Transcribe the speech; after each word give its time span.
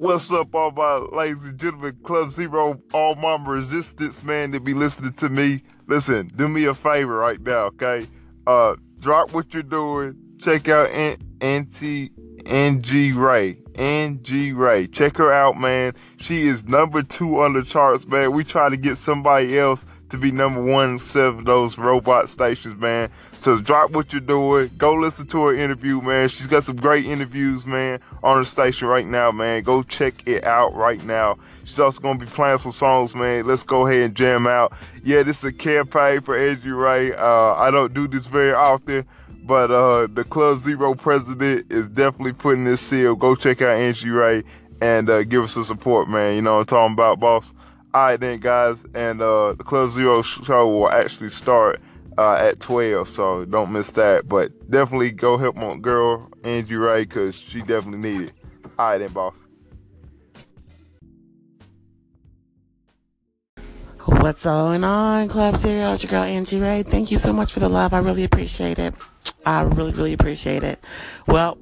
What's 0.00 0.30
up, 0.30 0.54
all 0.54 0.70
my 0.70 0.98
ladies 0.98 1.44
and 1.44 1.58
gentlemen? 1.58 1.98
Club 2.04 2.30
Zero, 2.30 2.80
all 2.94 3.16
my 3.16 3.36
resistance, 3.44 4.22
man, 4.22 4.52
to 4.52 4.60
be 4.60 4.72
listening 4.72 5.12
to 5.14 5.28
me. 5.28 5.64
Listen, 5.88 6.30
do 6.36 6.46
me 6.46 6.66
a 6.66 6.74
favor 6.74 7.16
right 7.16 7.40
now, 7.40 7.64
okay? 7.64 8.06
Uh, 8.46 8.76
drop 9.00 9.32
what 9.32 9.52
you're 9.52 9.64
doing. 9.64 10.14
Check 10.38 10.68
out 10.68 10.88
Auntie 11.40 12.12
Angie 12.46 13.10
Ray. 13.10 13.58
Angie 13.74 14.52
Ray. 14.52 14.86
Check 14.86 15.16
her 15.16 15.32
out, 15.32 15.56
man. 15.58 15.94
She 16.18 16.46
is 16.46 16.62
number 16.68 17.02
two 17.02 17.40
on 17.40 17.54
the 17.54 17.64
charts, 17.64 18.06
man. 18.06 18.30
We 18.30 18.44
try 18.44 18.68
to 18.68 18.76
get 18.76 18.98
somebody 18.98 19.58
else 19.58 19.84
to 20.10 20.18
be 20.18 20.30
number 20.30 20.62
one 20.62 21.00
of 21.14 21.44
those 21.44 21.78
robot 21.78 22.28
stations, 22.28 22.74
man. 22.80 23.10
So 23.36 23.58
drop 23.58 23.90
what 23.90 24.12
you're 24.12 24.20
doing. 24.20 24.70
Go 24.78 24.94
listen 24.94 25.26
to 25.28 25.46
her 25.46 25.54
interview, 25.54 26.00
man. 26.00 26.28
She's 26.28 26.46
got 26.46 26.64
some 26.64 26.76
great 26.76 27.04
interviews, 27.04 27.66
man, 27.66 28.00
on 28.22 28.38
her 28.38 28.44
station 28.44 28.88
right 28.88 29.06
now, 29.06 29.30
man. 29.30 29.62
Go 29.62 29.82
check 29.82 30.14
it 30.26 30.44
out 30.44 30.74
right 30.74 31.02
now. 31.04 31.38
She's 31.64 31.78
also 31.78 32.00
gonna 32.00 32.18
be 32.18 32.26
playing 32.26 32.58
some 32.58 32.72
songs, 32.72 33.14
man. 33.14 33.46
Let's 33.46 33.62
go 33.62 33.86
ahead 33.86 34.02
and 34.02 34.14
jam 34.14 34.46
out. 34.46 34.72
Yeah, 35.04 35.22
this 35.22 35.38
is 35.38 35.44
a 35.44 35.52
campaign 35.52 36.22
for 36.22 36.36
Angie 36.36 36.70
Ray. 36.70 37.14
Uh, 37.14 37.54
I 37.54 37.70
don't 37.70 37.92
do 37.92 38.08
this 38.08 38.26
very 38.26 38.54
often, 38.54 39.04
but 39.44 39.70
uh, 39.70 40.06
the 40.06 40.24
Club 40.24 40.60
Zero 40.60 40.94
president 40.94 41.70
is 41.70 41.88
definitely 41.88 42.32
putting 42.32 42.64
this 42.64 42.80
seal. 42.80 43.14
Go 43.16 43.34
check 43.34 43.60
out 43.60 43.76
Angie 43.76 44.08
Ray 44.08 44.44
and 44.80 45.10
uh, 45.10 45.24
give 45.24 45.44
us 45.44 45.52
some 45.52 45.64
support, 45.64 46.08
man. 46.08 46.36
You 46.36 46.42
know 46.42 46.54
what 46.54 46.60
I'm 46.60 46.66
talking 46.66 46.92
about, 46.94 47.20
boss? 47.20 47.52
All 47.98 48.04
right, 48.04 48.20
then, 48.20 48.38
guys, 48.38 48.86
and 48.94 49.20
uh, 49.20 49.54
the 49.54 49.64
Club 49.64 49.90
Zero 49.90 50.22
show 50.22 50.68
will 50.68 50.88
actually 50.88 51.30
start 51.30 51.80
uh, 52.16 52.34
at 52.34 52.60
12, 52.60 53.08
so 53.08 53.44
don't 53.44 53.72
miss 53.72 53.90
that. 53.90 54.28
But 54.28 54.52
definitely 54.70 55.10
go 55.10 55.36
help 55.36 55.56
my 55.56 55.76
girl, 55.78 56.30
Angie 56.44 56.76
Ray, 56.76 57.02
because 57.02 57.36
she 57.36 57.60
definitely 57.60 57.98
needs 57.98 58.30
it. 58.30 58.34
All 58.78 58.90
right, 58.90 58.98
then, 58.98 59.10
boss. 59.10 59.34
What's 64.04 64.44
going 64.44 64.84
on, 64.84 65.26
Club 65.26 65.56
Zero? 65.56 65.92
It's 65.94 66.04
your 66.04 66.10
girl, 66.12 66.22
Angie 66.22 66.60
Ray. 66.60 66.84
Thank 66.84 67.10
you 67.10 67.16
so 67.16 67.32
much 67.32 67.52
for 67.52 67.58
the 67.58 67.68
love. 67.68 67.92
I 67.92 67.98
really 67.98 68.22
appreciate 68.22 68.78
it. 68.78 68.94
I 69.44 69.62
really, 69.62 69.90
really 69.90 70.12
appreciate 70.12 70.62
it. 70.62 70.78
Well, 71.26 71.58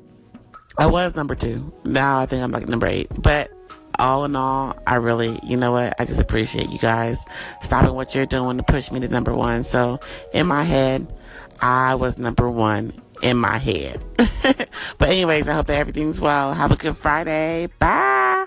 I 0.76 0.84
was 0.84 1.16
number 1.16 1.34
two. 1.34 1.72
Now 1.86 2.20
I 2.20 2.26
think 2.26 2.42
I'm 2.42 2.50
like 2.50 2.68
number 2.68 2.86
eight. 2.86 3.08
But 3.22 3.55
all 3.98 4.24
in 4.24 4.36
all, 4.36 4.76
I 4.86 4.96
really, 4.96 5.38
you 5.42 5.56
know 5.56 5.72
what? 5.72 5.94
I 5.98 6.04
just 6.04 6.20
appreciate 6.20 6.70
you 6.70 6.78
guys 6.78 7.24
stopping 7.60 7.94
what 7.94 8.14
you're 8.14 8.26
doing 8.26 8.56
to 8.56 8.62
push 8.62 8.90
me 8.90 9.00
to 9.00 9.08
number 9.08 9.34
one. 9.34 9.64
So 9.64 10.00
in 10.32 10.46
my 10.46 10.64
head, 10.64 11.06
I 11.60 11.94
was 11.94 12.18
number 12.18 12.50
one 12.50 12.92
in 13.22 13.36
my 13.36 13.58
head. 13.58 14.02
but 14.16 15.08
anyways, 15.08 15.48
I 15.48 15.54
hope 15.54 15.66
that 15.66 15.78
everything's 15.78 16.20
well. 16.20 16.52
Have 16.54 16.72
a 16.72 16.76
good 16.76 16.96
Friday. 16.96 17.68
Bye. 17.78 18.46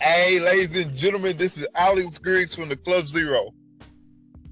Hey, 0.00 0.40
ladies 0.40 0.76
and 0.76 0.96
gentlemen, 0.96 1.36
this 1.36 1.56
is 1.56 1.66
Alex 1.74 2.18
Griggs 2.18 2.54
from 2.54 2.68
the 2.68 2.76
Club 2.76 3.08
Zero. 3.08 3.52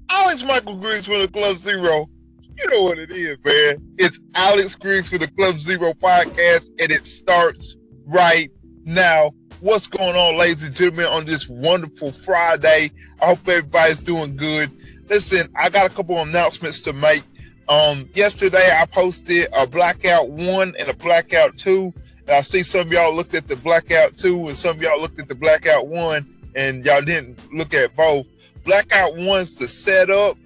Alex 0.09 0.43
Michael 0.43 0.75
Griggs 0.75 1.05
from 1.05 1.19
the 1.19 1.27
Club 1.27 1.57
Zero 1.57 2.09
you 2.57 2.69
know 2.69 2.83
what 2.83 2.97
it 2.97 3.11
is, 3.11 3.37
man. 3.43 3.95
It's 3.97 4.19
Alex 4.33 4.73
Griggs 4.75 5.09
for 5.09 5.17
the 5.17 5.27
Club 5.27 5.59
Zero 5.59 5.93
podcast, 5.93 6.69
and 6.79 6.91
it 6.91 7.05
starts 7.05 7.75
right 8.05 8.51
now. 8.83 9.31
What's 9.59 9.87
going 9.87 10.15
on, 10.15 10.37
ladies 10.37 10.63
and 10.63 10.73
gentlemen, 10.73 11.05
on 11.05 11.25
this 11.25 11.47
wonderful 11.47 12.11
Friday? 12.25 12.91
I 13.21 13.25
hope 13.27 13.47
everybody's 13.47 14.01
doing 14.01 14.35
good. 14.35 14.71
Listen, 15.07 15.49
I 15.55 15.69
got 15.69 15.85
a 15.85 15.93
couple 15.93 16.19
announcements 16.19 16.81
to 16.81 16.93
make. 16.93 17.23
Um, 17.69 18.09
yesterday 18.13 18.69
I 18.71 18.85
posted 18.85 19.47
a 19.53 19.67
blackout 19.67 20.29
one 20.29 20.75
and 20.79 20.89
a 20.89 20.93
blackout 20.93 21.57
two, 21.57 21.93
and 22.21 22.29
I 22.29 22.41
see 22.41 22.63
some 22.63 22.81
of 22.81 22.91
y'all 22.91 23.13
looked 23.13 23.35
at 23.35 23.47
the 23.47 23.55
blackout 23.55 24.17
two 24.17 24.47
and 24.47 24.57
some 24.57 24.77
of 24.77 24.81
y'all 24.81 25.01
looked 25.01 25.19
at 25.19 25.27
the 25.27 25.35
blackout 25.35 25.87
one, 25.87 26.27
and 26.55 26.83
y'all 26.85 27.01
didn't 27.01 27.39
look 27.53 27.73
at 27.73 27.95
both. 27.95 28.25
Blackout 28.63 29.15
one's 29.15 29.55
the 29.55 29.67
setup 29.67 30.37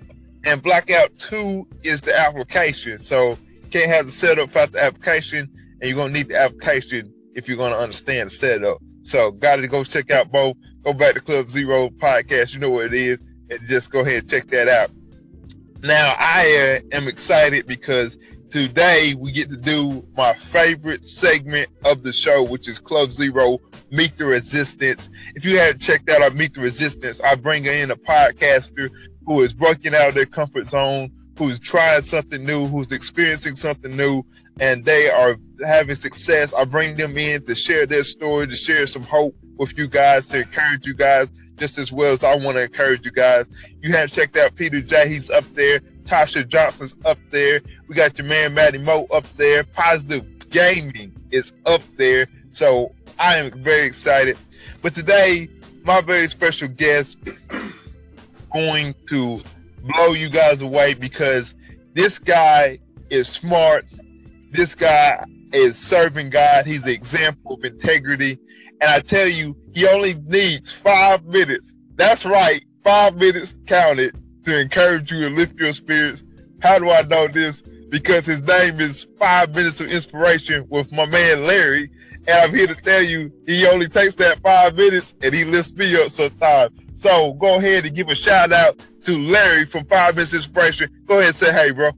and 0.44 0.62
blackout 0.62 1.18
two 1.18 1.68
is 1.84 2.02
the 2.02 2.18
application. 2.18 3.00
So 3.00 3.32
you 3.64 3.70
can't 3.70 3.92
have 3.92 4.06
the 4.08 4.12
setup 4.12 4.50
without 4.50 4.72
the 4.72 4.84
application, 4.84 5.50
and 5.80 5.90
you're 5.90 5.98
gonna 5.98 6.14
need 6.14 6.30
the 6.30 6.38
application 6.38 7.14
if 7.36 7.48
you're 7.48 7.58
gonna 7.58 7.78
understand 7.78 8.32
the 8.32 8.36
setup. 8.36 8.78
So 9.04 9.32
gotta 9.32 9.68
go 9.68 9.84
check 9.84 10.12
out 10.12 10.32
both. 10.32 10.56
Go 10.84 10.94
back 10.94 11.14
to 11.14 11.22
Club 11.22 11.52
Zero 11.52 11.90
podcast. 11.90 12.54
You 12.54 12.60
know 12.60 12.70
what 12.72 12.86
it 12.86 12.94
is, 12.94 13.20
and 13.50 13.60
just 13.68 13.90
go 13.90 14.00
ahead 14.00 14.24
and 14.24 14.30
check 14.30 14.48
that 14.48 14.68
out. 14.68 14.92
Now 15.82 16.16
I 16.20 16.82
uh, 16.92 16.96
am 16.96 17.08
excited 17.08 17.66
because 17.66 18.18
today 18.50 19.16
we 19.16 19.32
get 19.32 19.50
to 19.50 19.58
do 19.58 20.06
my 20.16 20.34
favorite 20.52 21.06
segment 21.06 21.70
of 21.86 22.04
the 22.04 22.12
show, 22.12 22.44
which 22.44 22.68
is 22.68 22.78
Club 22.78 23.14
Zero 23.14 23.60
Meet 23.90 24.18
the 24.18 24.26
Resistance. 24.26 25.10
If 25.36 25.44
you 25.46 25.58
haven't 25.58 25.82
checked 25.82 26.10
out 26.10 26.22
our 26.22 26.30
Meet 26.30 26.54
the 26.54 26.62
Resistance, 26.62 27.20
I 27.22 27.36
bring 27.36 27.66
in 27.66 27.92
a 27.92 27.96
podcaster 27.96 28.90
who 29.26 29.42
is 29.42 29.54
breaking 29.54 29.96
out 29.96 30.10
of 30.10 30.16
their 30.16 30.26
comfort 30.26 30.68
zone, 30.68 31.12
who's 31.38 31.60
trying 31.60 32.04
something 32.04 32.44
new, 32.44 32.68
who's 32.68 32.92
experiencing 32.92 33.56
something 33.56 33.96
new, 33.96 34.24
and 34.60 34.86
they 34.86 35.10
are 35.10 35.38
having 35.66 35.96
success. 35.96 36.54
I 36.54 36.66
bring 36.66 36.96
them 36.96 37.18
in 37.18 37.46
to 37.46 37.56
share 37.56 37.86
their 37.86 38.04
story, 38.04 38.48
to 38.48 38.56
share 38.56 38.86
some 38.88 39.04
hope 39.04 39.36
with 39.58 39.78
you 39.78 39.88
guys, 39.88 40.28
to 40.28 40.40
encourage 40.40 40.86
you 40.86 40.94
guys 40.94 41.28
just 41.58 41.78
as 41.78 41.92
well 41.92 42.12
as 42.12 42.24
I 42.24 42.36
want 42.36 42.58
to 42.58 42.64
encourage 42.64 43.06
you 43.06 43.12
guys. 43.12 43.46
You 43.82 43.92
have 43.94 44.12
checked 44.12 44.36
out 44.36 44.56
Peter 44.56 44.82
J. 44.82 45.08
He's 45.08 45.30
up 45.30 45.46
there. 45.54 45.80
Tasha 46.04 46.48
Johnson's 46.48 46.96
up 47.06 47.20
there. 47.30 47.62
We 47.88 47.94
got 47.94 48.18
your 48.18 48.26
man 48.28 48.56
Matty 48.56 48.80
Mo 48.80 49.06
up 49.14 49.26
there. 49.38 49.64
Positive 49.64 50.50
Gaming 50.50 51.16
is 51.30 51.54
up 51.66 51.82
there. 51.98 52.28
So 52.50 52.94
I 53.20 53.38
am 53.38 53.52
very 53.62 53.86
excited. 53.86 54.38
But 54.82 54.96
today, 54.96 55.50
my 55.84 56.02
very 56.02 56.28
special 56.28 56.68
guest 56.68 57.16
going 58.54 58.96
to 59.10 59.42
blow 59.84 60.14
you 60.14 60.30
guys 60.30 60.62
away 60.62 60.94
because 60.94 61.54
this 61.94 62.20
guy 62.20 62.80
is 63.10 63.28
smart. 63.28 63.86
This 64.52 64.76
guy 64.76 65.24
is 65.54 65.78
serving 65.78 66.30
God. 66.30 66.66
He's 66.66 66.84
an 66.84 66.90
example 66.90 67.56
of 67.56 67.64
integrity. 67.64 68.40
And 68.82 68.90
I 68.90 69.00
tell 69.00 69.28
you, 69.28 69.56
he 69.74 69.88
only 69.88 70.16
needs 70.16 70.72
five 70.84 71.26
minutes. 71.26 71.74
That's 71.96 72.26
right. 72.26 72.64
Five 72.84 73.16
minutes 73.16 73.56
counted 73.68 74.16
to 74.46 74.60
encourage 74.60 75.12
you 75.12 75.28
and 75.28 75.36
lift 75.36 75.60
your 75.60 75.74
spirits. 75.74 76.24
How 76.62 76.80
do 76.80 76.90
I 76.90 77.02
know 77.04 77.28
this? 77.28 77.62
Because 77.90 78.26
his 78.26 78.42
name 78.42 78.80
is 78.80 79.06
Five 79.20 79.54
Minutes 79.54 79.80
of 79.82 79.88
Inspiration 79.88 80.66
with 80.70 80.92
my 80.92 81.06
man 81.06 81.46
Larry. 81.46 81.92
And 82.28 82.30
I'm 82.30 82.56
here 82.56 82.68
to 82.68 82.76
tell 82.76 83.02
you, 83.02 83.32
he 83.46 83.68
only 83.68 83.90
takes 83.90 84.16
that 84.16 84.40
five 84.42 84.76
minutes 84.76 85.14
and 85.22 85.34
he 85.34 85.44
lifts 85.44 85.74
me 85.74 86.02
up 86.02 86.12
sometimes. 86.12 86.72
So 87.02 87.34
go 87.34 87.58
ahead 87.58 87.84
and 87.84 87.96
give 87.96 88.10
a 88.10 88.16
shout 88.16 88.52
out 88.52 88.80
to 89.06 89.18
Larry 89.18 89.66
from 89.66 89.86
Five 89.86 90.16
Minutes 90.16 90.36
Inspiration. 90.36 90.88
Go 91.08 91.18
ahead 91.18 91.30
and 91.30 91.36
say 91.36 91.52
hey, 91.52 91.72
bro. 91.72 91.90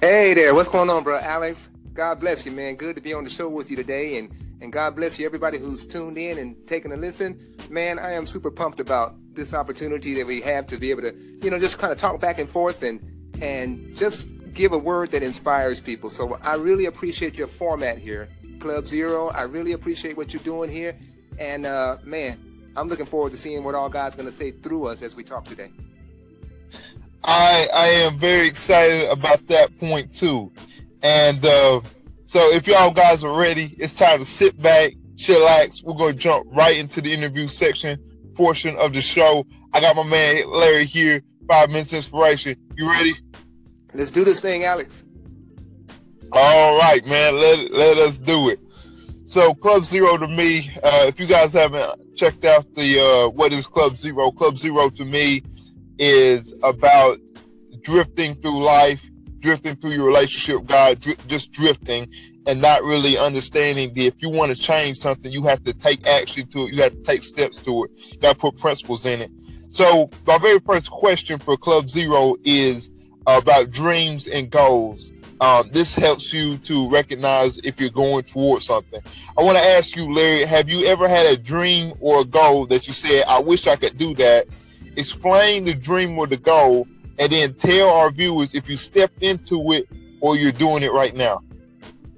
Hey 0.00 0.32
there, 0.32 0.54
what's 0.54 0.70
going 0.70 0.88
on, 0.88 1.04
bro? 1.04 1.18
Alex, 1.18 1.68
God 1.92 2.18
bless 2.18 2.46
you, 2.46 2.52
man. 2.52 2.76
Good 2.76 2.96
to 2.96 3.02
be 3.02 3.12
on 3.12 3.24
the 3.24 3.30
show 3.30 3.50
with 3.50 3.70
you 3.70 3.76
today, 3.76 4.16
and 4.16 4.34
and 4.62 4.72
God 4.72 4.96
bless 4.96 5.18
you, 5.18 5.26
everybody 5.26 5.58
who's 5.58 5.84
tuned 5.84 6.16
in 6.16 6.38
and 6.38 6.56
taking 6.66 6.92
a 6.92 6.96
listen. 6.96 7.38
Man, 7.68 7.98
I 7.98 8.12
am 8.12 8.26
super 8.26 8.50
pumped 8.50 8.80
about 8.80 9.16
this 9.34 9.52
opportunity 9.52 10.14
that 10.14 10.26
we 10.26 10.40
have 10.40 10.66
to 10.68 10.78
be 10.78 10.90
able 10.90 11.02
to, 11.02 11.14
you 11.42 11.50
know, 11.50 11.58
just 11.58 11.76
kind 11.76 11.92
of 11.92 11.98
talk 11.98 12.18
back 12.18 12.38
and 12.38 12.48
forth 12.48 12.82
and 12.82 13.00
and 13.42 13.94
just 13.94 14.28
give 14.54 14.72
a 14.72 14.78
word 14.78 15.10
that 15.10 15.22
inspires 15.22 15.78
people. 15.78 16.08
So 16.08 16.38
I 16.42 16.54
really 16.54 16.86
appreciate 16.86 17.34
your 17.34 17.48
format 17.48 17.98
here, 17.98 18.30
Club 18.60 18.86
Zero. 18.86 19.28
I 19.28 19.42
really 19.42 19.72
appreciate 19.72 20.16
what 20.16 20.32
you're 20.32 20.42
doing 20.42 20.70
here, 20.70 20.98
and 21.38 21.66
uh, 21.66 21.98
man, 22.02 22.51
I'm 22.76 22.88
looking 22.88 23.06
forward 23.06 23.32
to 23.32 23.38
seeing 23.38 23.64
what 23.64 23.74
all 23.74 23.88
God's 23.88 24.16
going 24.16 24.28
to 24.28 24.34
say 24.34 24.50
through 24.50 24.86
us 24.86 25.02
as 25.02 25.14
we 25.16 25.24
talk 25.24 25.44
today. 25.44 25.70
I 27.24 27.68
I 27.72 27.86
am 27.86 28.18
very 28.18 28.46
excited 28.48 29.08
about 29.08 29.46
that 29.48 29.78
point 29.78 30.12
too, 30.12 30.52
and 31.02 31.44
uh, 31.44 31.80
so 32.26 32.50
if 32.52 32.66
y'all 32.66 32.90
guys 32.90 33.22
are 33.22 33.38
ready, 33.38 33.76
it's 33.78 33.94
time 33.94 34.18
to 34.18 34.26
sit 34.26 34.60
back, 34.60 34.92
chillax. 35.14 35.84
We're 35.84 35.94
going 35.94 36.14
to 36.14 36.18
jump 36.18 36.46
right 36.50 36.76
into 36.76 37.00
the 37.00 37.12
interview 37.12 37.46
section 37.46 38.02
portion 38.34 38.76
of 38.76 38.92
the 38.92 39.00
show. 39.00 39.46
I 39.72 39.80
got 39.80 39.94
my 39.94 40.02
man 40.02 40.50
Larry 40.50 40.86
here. 40.86 41.22
Five 41.48 41.70
minutes 41.70 41.92
inspiration. 41.92 42.56
You 42.76 42.88
ready? 42.88 43.14
Let's 43.94 44.10
do 44.10 44.24
this 44.24 44.40
thing, 44.40 44.64
Alex. 44.64 45.04
All 46.32 46.78
right, 46.78 47.06
man. 47.06 47.38
Let 47.38 47.70
let 47.72 47.98
us 47.98 48.18
do 48.18 48.48
it. 48.48 48.58
So 49.32 49.54
Club 49.54 49.86
Zero 49.86 50.18
to 50.18 50.28
me, 50.28 50.70
uh, 50.82 51.06
if 51.06 51.18
you 51.18 51.24
guys 51.24 51.54
haven't 51.54 51.98
checked 52.18 52.44
out 52.44 52.66
the 52.74 53.00
uh, 53.00 53.28
what 53.30 53.50
is 53.50 53.66
Club 53.66 53.96
Zero, 53.96 54.30
Club 54.30 54.58
Zero 54.58 54.90
to 54.90 55.06
me 55.06 55.42
is 55.98 56.52
about 56.62 57.18
drifting 57.80 58.34
through 58.42 58.62
life, 58.62 59.00
drifting 59.40 59.76
through 59.76 59.92
your 59.92 60.04
relationship 60.04 60.66
God, 60.66 61.00
dr- 61.00 61.26
just 61.28 61.50
drifting 61.50 62.10
and 62.46 62.60
not 62.60 62.84
really 62.84 63.16
understanding 63.16 63.94
that 63.94 64.04
if 64.04 64.14
you 64.18 64.28
want 64.28 64.54
to 64.54 64.62
change 64.62 64.98
something, 64.98 65.32
you 65.32 65.44
have 65.44 65.64
to 65.64 65.72
take 65.72 66.06
action 66.06 66.46
to 66.48 66.66
it. 66.66 66.74
You 66.74 66.82
have 66.82 66.92
to 66.92 67.02
take 67.02 67.22
steps 67.22 67.56
to 67.60 67.84
it. 67.84 67.90
You 68.10 68.18
got 68.18 68.34
to 68.34 68.38
put 68.38 68.58
principles 68.58 69.06
in 69.06 69.22
it. 69.22 69.30
So 69.70 70.10
my 70.26 70.36
very 70.36 70.58
first 70.58 70.90
question 70.90 71.38
for 71.38 71.56
Club 71.56 71.88
Zero 71.88 72.36
is 72.44 72.90
about 73.26 73.70
dreams 73.70 74.26
and 74.26 74.50
goals. 74.50 75.10
Um, 75.42 75.68
this 75.72 75.92
helps 75.92 76.32
you 76.32 76.56
to 76.58 76.88
recognize 76.88 77.58
if 77.64 77.80
you're 77.80 77.90
going 77.90 78.22
towards 78.22 78.66
something. 78.66 79.00
I 79.36 79.42
want 79.42 79.58
to 79.58 79.64
ask 79.64 79.96
you, 79.96 80.14
Larry, 80.14 80.44
have 80.44 80.68
you 80.68 80.86
ever 80.86 81.08
had 81.08 81.26
a 81.26 81.36
dream 81.36 81.94
or 81.98 82.20
a 82.20 82.24
goal 82.24 82.64
that 82.66 82.86
you 82.86 82.92
said, 82.92 83.24
I 83.26 83.40
wish 83.40 83.66
I 83.66 83.74
could 83.74 83.98
do 83.98 84.14
that? 84.14 84.46
Explain 84.94 85.64
the 85.64 85.74
dream 85.74 86.16
or 86.16 86.28
the 86.28 86.36
goal, 86.36 86.86
and 87.18 87.32
then 87.32 87.54
tell 87.54 87.88
our 87.88 88.12
viewers 88.12 88.54
if 88.54 88.68
you 88.68 88.76
stepped 88.76 89.20
into 89.20 89.72
it 89.72 89.88
or 90.20 90.36
you're 90.36 90.52
doing 90.52 90.84
it 90.84 90.92
right 90.92 91.16
now. 91.16 91.40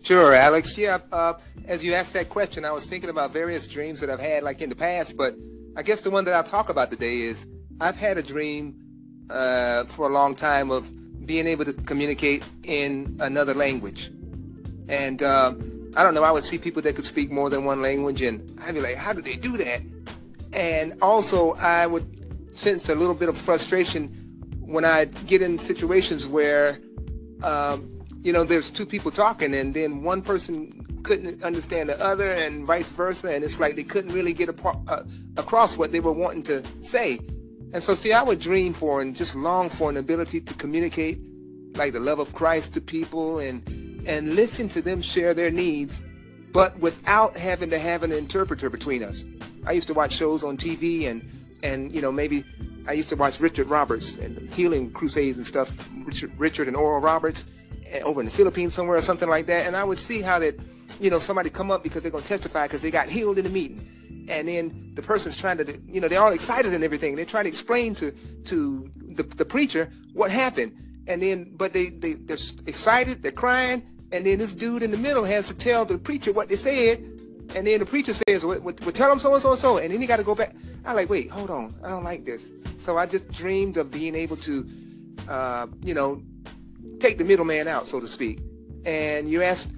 Sure, 0.02 0.34
Alex. 0.34 0.76
Yeah, 0.76 0.98
uh, 1.10 1.32
as 1.64 1.82
you 1.82 1.94
asked 1.94 2.12
that 2.12 2.28
question, 2.28 2.66
I 2.66 2.72
was 2.72 2.84
thinking 2.84 3.08
about 3.08 3.32
various 3.32 3.66
dreams 3.66 4.00
that 4.00 4.10
I've 4.10 4.20
had 4.20 4.42
like 4.42 4.60
in 4.60 4.68
the 4.68 4.76
past, 4.76 5.16
but 5.16 5.34
I 5.78 5.82
guess 5.82 6.02
the 6.02 6.10
one 6.10 6.26
that 6.26 6.34
I'll 6.34 6.44
talk 6.44 6.68
about 6.68 6.90
today 6.90 7.22
is 7.22 7.46
I've 7.80 7.96
had 7.96 8.18
a 8.18 8.22
dream 8.22 8.76
uh, 9.30 9.84
for 9.84 10.10
a 10.10 10.12
long 10.12 10.34
time 10.34 10.70
of 10.70 10.92
being 11.26 11.46
able 11.46 11.64
to 11.64 11.72
communicate 11.72 12.42
in 12.64 13.16
another 13.20 13.54
language. 13.54 14.10
And 14.88 15.22
uh, 15.22 15.54
I 15.96 16.02
don't 16.02 16.14
know, 16.14 16.24
I 16.24 16.30
would 16.30 16.44
see 16.44 16.58
people 16.58 16.82
that 16.82 16.96
could 16.96 17.06
speak 17.06 17.30
more 17.30 17.50
than 17.50 17.64
one 17.64 17.80
language, 17.80 18.22
and 18.22 18.58
I'd 18.62 18.74
be 18.74 18.80
like, 18.80 18.96
how 18.96 19.12
do 19.12 19.22
they 19.22 19.36
do 19.36 19.56
that? 19.56 19.82
And 20.52 20.94
also, 21.02 21.54
I 21.54 21.86
would 21.86 22.56
sense 22.56 22.88
a 22.88 22.94
little 22.94 23.14
bit 23.14 23.28
of 23.28 23.36
frustration 23.36 24.08
when 24.60 24.84
I 24.84 25.04
get 25.04 25.42
in 25.42 25.58
situations 25.58 26.26
where, 26.26 26.78
um, 27.42 27.90
you 28.22 28.32
know, 28.32 28.44
there's 28.44 28.70
two 28.70 28.86
people 28.86 29.10
talking, 29.10 29.54
and 29.54 29.74
then 29.74 30.02
one 30.02 30.22
person 30.22 30.84
couldn't 31.02 31.42
understand 31.44 31.90
the 31.90 32.04
other, 32.04 32.28
and 32.28 32.64
vice 32.66 32.90
versa, 32.90 33.34
and 33.34 33.44
it's 33.44 33.60
like 33.60 33.76
they 33.76 33.84
couldn't 33.84 34.12
really 34.12 34.32
get 34.32 34.48
apart, 34.48 34.78
uh, 34.88 35.02
across 35.36 35.76
what 35.76 35.92
they 35.92 36.00
were 36.00 36.12
wanting 36.12 36.42
to 36.44 36.62
say. 36.82 37.20
And 37.74 37.82
so, 37.82 37.96
see, 37.96 38.12
I 38.12 38.22
would 38.22 38.38
dream 38.38 38.72
for 38.72 39.02
and 39.02 39.16
just 39.16 39.34
long 39.34 39.68
for 39.68 39.90
an 39.90 39.96
ability 39.96 40.40
to 40.42 40.54
communicate 40.54 41.18
like 41.74 41.92
the 41.92 41.98
love 41.98 42.20
of 42.20 42.32
Christ 42.32 42.72
to 42.74 42.80
people 42.80 43.40
and 43.40 43.60
and 44.06 44.36
listen 44.36 44.68
to 44.68 44.80
them 44.80 45.02
share 45.02 45.34
their 45.34 45.50
needs, 45.50 46.00
but 46.52 46.78
without 46.78 47.36
having 47.36 47.70
to 47.70 47.78
have 47.80 48.04
an 48.04 48.12
interpreter 48.12 48.70
between 48.70 49.02
us. 49.02 49.24
I 49.66 49.72
used 49.72 49.88
to 49.88 49.94
watch 49.94 50.12
shows 50.12 50.44
on 50.44 50.56
TV 50.56 51.10
and 51.10 51.28
and 51.64 51.92
you 51.92 52.00
know 52.00 52.12
maybe 52.12 52.44
I 52.86 52.92
used 52.92 53.08
to 53.08 53.16
watch 53.16 53.40
Richard 53.40 53.66
Roberts 53.66 54.14
and 54.18 54.48
healing 54.52 54.92
crusades 54.92 55.36
and 55.36 55.46
stuff, 55.46 55.76
Richard, 56.04 56.30
Richard 56.38 56.68
and 56.68 56.76
Oral 56.76 57.00
Roberts 57.00 57.44
eh, 57.86 58.02
over 58.02 58.20
in 58.20 58.26
the 58.26 58.32
Philippines 58.32 58.72
somewhere 58.72 58.98
or 58.98 59.02
something 59.02 59.28
like 59.28 59.46
that, 59.46 59.66
and 59.66 59.74
I 59.74 59.82
would 59.82 59.98
see 59.98 60.22
how 60.22 60.38
that 60.38 60.54
you 61.00 61.10
know 61.10 61.18
somebody 61.18 61.50
come 61.50 61.72
up 61.72 61.82
because 61.82 62.04
they're 62.04 62.12
going 62.12 62.22
to 62.22 62.28
testify 62.28 62.68
because 62.68 62.82
they 62.82 62.92
got 62.92 63.08
healed 63.08 63.36
in 63.36 63.42
the 63.42 63.50
meeting 63.50 63.84
and 64.28 64.48
then 64.48 64.92
the 64.94 65.02
person's 65.02 65.36
trying 65.36 65.58
to, 65.58 65.80
you 65.86 66.00
know, 66.00 66.08
they're 66.08 66.20
all 66.20 66.32
excited 66.32 66.72
and 66.72 66.84
everything. 66.84 67.16
They're 67.16 67.24
trying 67.24 67.44
to 67.44 67.50
explain 67.50 67.94
to 67.96 68.12
to 68.44 68.90
the, 68.94 69.22
the 69.22 69.44
preacher 69.44 69.90
what 70.12 70.30
happened, 70.30 70.72
and 71.06 71.22
then 71.22 71.52
but 71.56 71.72
they 71.72 71.86
they 71.90 72.14
they're 72.14 72.38
excited, 72.66 73.22
they're 73.22 73.32
crying, 73.32 73.82
and 74.12 74.24
then 74.24 74.38
this 74.38 74.52
dude 74.52 74.82
in 74.82 74.90
the 74.90 74.96
middle 74.98 75.24
has 75.24 75.46
to 75.46 75.54
tell 75.54 75.84
the 75.84 75.98
preacher 75.98 76.32
what 76.32 76.48
they 76.48 76.56
said, 76.56 76.98
and 77.54 77.66
then 77.66 77.80
the 77.80 77.86
preacher 77.86 78.14
says, 78.28 78.44
"Well, 78.44 78.60
well, 78.60 78.74
tell 78.92 79.12
him 79.12 79.18
so 79.18 79.34
and 79.34 79.42
so 79.42 79.52
and 79.52 79.60
so," 79.60 79.78
and 79.78 79.92
then 79.92 80.00
he 80.00 80.06
got 80.06 80.18
to 80.18 80.24
go 80.24 80.34
back. 80.34 80.54
I'm 80.86 80.96
like, 80.96 81.08
wait, 81.08 81.30
hold 81.30 81.50
on, 81.50 81.74
I 81.82 81.88
don't 81.88 82.04
like 82.04 82.24
this. 82.24 82.52
So 82.76 82.98
I 82.98 83.06
just 83.06 83.30
dreamed 83.32 83.76
of 83.76 83.90
being 83.90 84.14
able 84.14 84.36
to, 84.36 84.68
uh, 85.28 85.66
you 85.82 85.94
know, 85.94 86.22
take 87.00 87.16
the 87.16 87.24
middleman 87.24 87.68
out, 87.68 87.86
so 87.86 88.00
to 88.00 88.08
speak. 88.08 88.40
And 88.84 89.30
you 89.30 89.42
asked, 89.42 89.68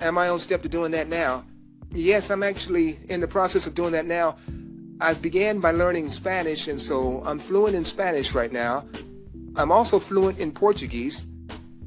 am 0.00 0.16
I 0.16 0.28
on 0.28 0.38
step 0.38 0.62
to 0.62 0.68
doing 0.68 0.92
that 0.92 1.08
now? 1.08 1.44
Yes, 1.92 2.30
I'm 2.30 2.42
actually 2.42 2.98
in 3.08 3.20
the 3.20 3.28
process 3.28 3.66
of 3.66 3.74
doing 3.74 3.92
that 3.92 4.06
now. 4.06 4.36
I 5.00 5.14
began 5.14 5.60
by 5.60 5.72
learning 5.72 6.10
Spanish, 6.10 6.68
and 6.68 6.80
so 6.80 7.22
I'm 7.24 7.38
fluent 7.38 7.74
in 7.74 7.84
Spanish 7.84 8.32
right 8.32 8.52
now. 8.52 8.84
I'm 9.56 9.70
also 9.70 9.98
fluent 9.98 10.38
in 10.38 10.52
Portuguese, 10.52 11.26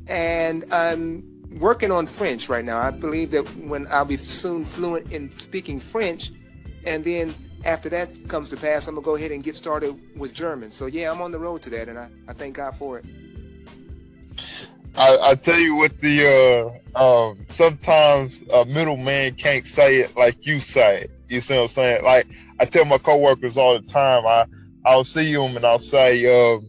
and 0.07 0.72
I'm 0.74 1.24
working 1.60 1.92
on 1.92 2.06
French 2.06 2.50
right 2.50 2.63
now. 2.63 2.80
I 2.80 2.92
believe 2.92 3.31
that 3.31 3.44
when 3.57 3.88
I'll 3.88 4.06
be 4.06 4.18
soon 4.18 4.66
fluent 4.66 5.12
in 5.12 5.30
speaking 5.40 5.80
French, 5.80 6.31
and 6.86 7.04
then 7.04 7.34
after 7.66 7.90
that 7.90 8.28
comes 8.28 8.50
to 8.50 8.57
pass, 8.57 8.88
I'm 8.88 8.96
gonna 8.96 9.06
go 9.06 9.16
ahead 9.16 9.31
and 9.31 9.44
get 9.44 9.56
started 9.56 10.00
with 10.16 10.34
German. 10.34 10.72
So 10.72 10.86
yeah, 10.86 11.12
I'm 11.12 11.22
on 11.22 11.31
the 11.31 11.40
road 11.40 11.62
to 11.63 11.69
that, 11.72 11.90
and 11.90 11.98
I, 11.98 12.10
I 12.28 12.34
thank 12.34 12.56
God 12.56 12.75
for 12.75 13.00
it. 13.00 13.06
I, 14.95 15.18
I 15.21 15.36
tell 15.36 15.59
you 15.59 15.75
what 15.75 16.00
the 16.01 16.81
uh, 16.95 17.30
um, 17.30 17.45
sometimes 17.50 18.41
a 18.53 18.65
middleman 18.65 19.36
can't 19.36 19.65
say 19.65 19.97
it 19.97 20.15
like 20.18 20.45
you 20.45 20.59
say 20.59 21.03
it. 21.03 21.12
You 21.30 21.41
see 21.41 21.56
what 21.56 21.63
I'm 21.63 21.68
saying? 21.69 22.03
Like 22.03 22.27
I 22.59 22.65
tell 22.65 22.86
my 22.86 22.97
coworkers 22.97 23.57
all 23.57 23.80
the 23.80 23.88
time. 23.88 24.25
I 24.25 24.45
I'll 24.86 25.03
see 25.03 25.33
them 25.33 25.56
and 25.56 25.65
I'll 25.65 25.80
say, 25.80 26.25
uh, 26.25 26.59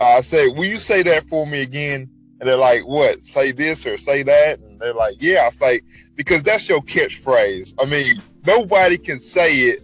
I 0.00 0.22
say, 0.22 0.48
will 0.48 0.64
you 0.64 0.78
say 0.78 1.02
that 1.02 1.28
for 1.28 1.46
me 1.46 1.60
again? 1.62 2.08
And 2.40 2.48
they're 2.48 2.56
like, 2.56 2.86
what? 2.86 3.22
Say 3.22 3.52
this 3.52 3.86
or 3.86 3.98
say 3.98 4.22
that? 4.24 4.60
And 4.60 4.80
they're 4.80 4.94
like, 4.94 5.16
yeah. 5.20 5.46
I 5.46 5.50
say 5.50 5.80
because 6.16 6.42
that's 6.42 6.68
your 6.68 6.80
catchphrase. 6.82 7.74
I 7.80 7.84
mean, 7.84 8.20
nobody 8.46 8.98
can 8.98 9.20
say 9.20 9.58
it 9.60 9.82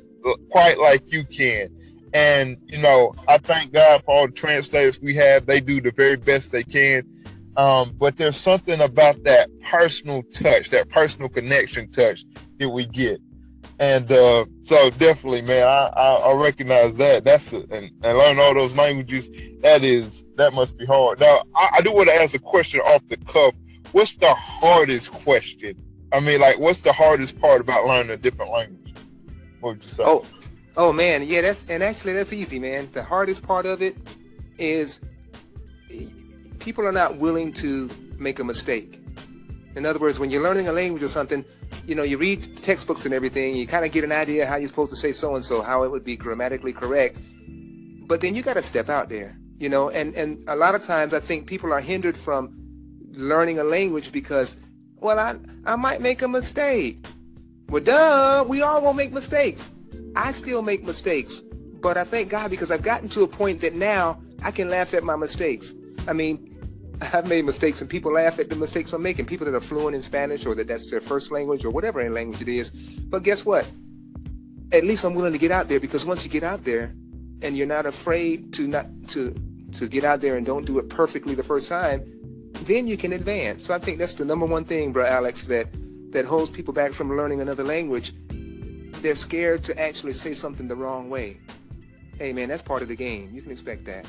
quite 0.51 0.79
like 0.79 1.11
you 1.13 1.25
can. 1.25 1.71
And 2.13 2.57
you 2.67 2.79
know, 2.79 3.15
I 3.29 3.39
thank 3.39 3.73
God 3.73 4.03
for 4.05 4.15
all 4.15 4.27
the 4.27 4.33
translators 4.33 5.01
we 5.01 5.15
have. 5.17 5.47
They 5.47 5.61
do 5.61 5.81
the 5.81 5.93
very 5.93 6.17
best 6.17 6.51
they 6.51 6.65
can 6.65 7.05
um, 7.57 7.95
but 7.99 8.17
there's 8.17 8.37
something 8.37 8.81
about 8.81 9.23
that 9.25 9.49
personal 9.63 10.23
touch, 10.35 10.71
that 10.71 10.89
personal 10.89 11.29
connection 11.29 11.91
touch 11.91 12.25
that 12.59 12.69
we 12.69 12.87
get. 12.87 13.21
And 13.79 14.11
uh, 14.11 14.47
so 14.65 14.91
definitely, 14.91 15.43
man, 15.43 15.67
I, 15.67 15.87
I, 15.89 16.15
I 16.15 16.35
recognize 16.35 16.95
that. 16.95 17.25
That's 17.25 17.53
a, 17.53 17.59
and, 17.71 17.91
and 18.03 18.19
learn 18.19 18.39
all 18.39 18.55
those 18.55 18.75
languages. 18.75 19.29
That 19.61 19.85
is 19.85 20.25
that 20.37 20.55
must 20.55 20.79
be 20.79 20.87
hard. 20.87 21.21
Now, 21.21 21.43
I, 21.55 21.69
I 21.75 21.81
do 21.83 21.93
want 21.93 22.09
to 22.09 22.15
ask 22.15 22.35
a 22.35 22.39
question 22.39 22.81
off 22.81 23.03
the 23.09 23.17
cuff. 23.19 23.55
What's 23.93 24.15
the 24.17 24.35
hardest 24.35 25.11
question? 25.13 25.77
I 26.13 26.21
mean, 26.21 26.41
like, 26.41 26.59
what's 26.59 26.81
the 26.81 26.93
hardest 26.93 27.39
part 27.41 27.61
about 27.61 27.87
learning 27.87 28.11
a 28.11 28.17
different 28.17 28.51
language? 28.51 28.95
What 29.61 29.77
would 29.77 29.85
you 29.85 29.91
say? 29.91 30.03
Oh, 30.07 30.25
oh 30.77 30.93
man, 30.93 31.27
yeah, 31.27 31.43
that's 31.43 31.65
and 31.69 31.83
actually 31.83 32.15
that's 32.15 32.33
easy, 32.33 32.59
man. 32.59 32.89
The 32.93 33.03
hardest 33.03 33.43
part 33.43 33.67
of 33.67 33.83
it 33.83 33.97
is 34.59 35.01
people 36.67 36.85
are 36.85 36.91
not 36.91 37.19
willing 37.19 37.53
to 37.53 37.89
make 38.19 38.41
a 38.41 38.45
mistake. 38.45 39.01
In 39.77 39.87
other 39.87 40.01
words, 40.01 40.19
when 40.19 40.33
you're 40.33 40.43
learning 40.43 40.67
a 40.67 40.73
language 40.73 41.01
or 41.01 41.07
something, 41.07 41.45
you 41.87 41.95
know, 41.95 42.03
you 42.03 42.19
read 42.19 42.57
textbooks 42.57 43.05
and 43.05 43.15
everything, 43.15 43.55
you 43.55 43.69
kind 43.69 43.85
of 43.85 43.93
get 43.93 44.03
an 44.03 44.11
idea 44.11 44.45
how 44.45 44.57
you're 44.57 44.67
supposed 44.67 44.91
to 44.91 44.97
say 44.97 45.13
so 45.13 45.37
and 45.37 45.45
so, 45.45 45.63
how 45.63 45.85
it 45.85 45.93
would 45.93 46.03
be 46.03 46.17
grammatically 46.17 46.73
correct. 46.73 47.19
But 48.09 48.21
then 48.21 48.35
you 48.35 48.43
got 48.43 48.55
to 48.55 48.65
step 48.65 48.89
out 48.89 49.09
there, 49.09 49.39
you 49.61 49.69
know, 49.69 49.91
and, 49.91 50.13
and 50.17 50.43
a 50.49 50.57
lot 50.57 50.75
of 50.75 50.83
times 50.83 51.15
I 51.15 51.21
think 51.21 51.47
people 51.47 51.73
are 51.73 51.81
hindered 51.81 52.17
from 52.17 52.53
learning 53.13 53.61
a 53.61 53.65
language 53.65 54.11
because, 54.11 54.57
well, 54.97 55.21
I, 55.21 55.37
I 55.67 55.77
might 55.77 56.01
make 56.01 56.23
a 56.23 56.29
mistake. 56.29 57.07
Well, 57.69 57.85
duh, 57.85 58.45
we 58.49 58.63
all 58.63 58.83
will 58.83 58.93
make 58.93 59.13
mistakes. 59.13 59.71
I 60.17 60.33
still 60.33 60.63
make 60.63 60.83
mistakes, 60.83 61.39
but 61.81 61.97
I 61.97 62.03
thank 62.03 62.29
God 62.29 62.51
because 62.51 62.73
I've 62.73 62.83
gotten 62.83 63.09
to 63.11 63.23
a 63.23 63.29
point 63.29 63.61
that 63.61 63.77
now 63.77 64.21
I 64.43 64.51
can 64.51 64.69
laugh 64.69 64.95
at 64.95 65.05
my 65.05 65.15
mistakes. 65.15 65.73
I 66.09 66.13
mean, 66.13 66.56
I've 67.01 67.29
made 67.29 67.45
mistakes 67.45 67.81
and 67.81 67.91
people 67.91 68.13
laugh 68.13 68.39
at 68.39 68.49
the 68.49 68.57
mistakes 68.57 68.93
I'm 68.93 69.03
making. 69.03 69.27
People 69.27 69.47
that 69.47 69.55
are 69.55 69.61
fluent 69.61 69.95
in 69.95 70.03
Spanish 70.03 70.47
or 70.47 70.55
that 70.55 70.67
that's 70.67 70.91
their 70.91 71.01
first 71.01 71.31
language 71.31 71.65
or 71.65 71.71
whatever 71.71 72.09
language 72.09 72.41
it 72.43 72.49
is. 72.49 72.71
But 72.71 73.23
guess 73.23 73.45
what? 73.45 73.67
At 74.73 74.85
least 74.85 75.05
I'm 75.05 75.15
willing 75.15 75.33
to 75.33 75.39
get 75.39 75.51
out 75.51 75.69
there 75.69 75.81
because 75.81 76.05
once 76.07 76.25
you 76.25 76.31
get 76.31 76.43
out 76.43 76.65
there 76.65 76.95
and 77.43 77.57
you're 77.57 77.67
not 77.67 77.87
afraid 77.87 78.53
to 78.55 78.67
not 78.67 78.87
to 79.09 79.35
to 79.73 79.89
get 79.89 80.05
out 80.05 80.21
there 80.21 80.37
and 80.37 80.47
don't 80.47 80.65
do 80.65 80.79
it 80.79 80.89
perfectly 80.89 81.35
the 81.35 81.43
first 81.43 81.69
time, 81.69 82.03
then 82.63 82.87
you 82.87 82.97
can 82.97 83.13
advance. 83.13 83.65
So 83.65 83.75
I 83.75 83.79
think 83.79 83.99
that's 83.99 84.15
the 84.15 84.25
number 84.25 84.47
one 84.47 84.65
thing, 84.65 84.93
bro, 84.93 85.05
Alex, 85.05 85.47
that 85.47 85.69
that 86.13 86.25
holds 86.25 86.51
people 86.51 86.73
back 86.73 86.93
from 86.93 87.15
learning 87.15 87.41
another 87.41 87.65
language. 87.65 88.15
They're 89.03 89.15
scared 89.15 89.65
to 89.65 89.79
actually 89.79 90.15
say 90.15 90.33
something 90.33 90.67
the 90.67 90.77
wrong 90.77 91.11
way. 91.11 91.39
Hey 92.19 92.33
man, 92.33 92.49
that's 92.49 92.63
part 92.63 92.81
of 92.81 92.89
the 92.89 92.97
game. 92.97 93.31
You 93.35 93.43
can 93.43 93.53
expect 93.53 93.85
that. 93.85 94.07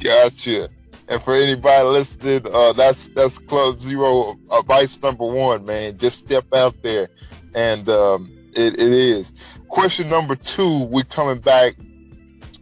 Gotcha. 0.00 0.70
And 1.10 1.20
for 1.24 1.34
anybody 1.34 1.84
listening, 1.88 2.46
uh, 2.54 2.72
that's 2.72 3.08
that's 3.16 3.36
Club 3.36 3.80
Zero 3.80 4.38
advice 4.52 4.96
number 5.02 5.24
one, 5.24 5.64
man. 5.64 5.98
Just 5.98 6.20
step 6.20 6.44
out 6.54 6.76
there, 6.84 7.08
and 7.52 7.88
um, 7.88 8.30
it, 8.52 8.74
it 8.74 8.92
is. 8.92 9.32
Question 9.68 10.08
number 10.08 10.36
two, 10.36 10.84
we're 10.84 11.02
coming 11.02 11.40
back. 11.40 11.74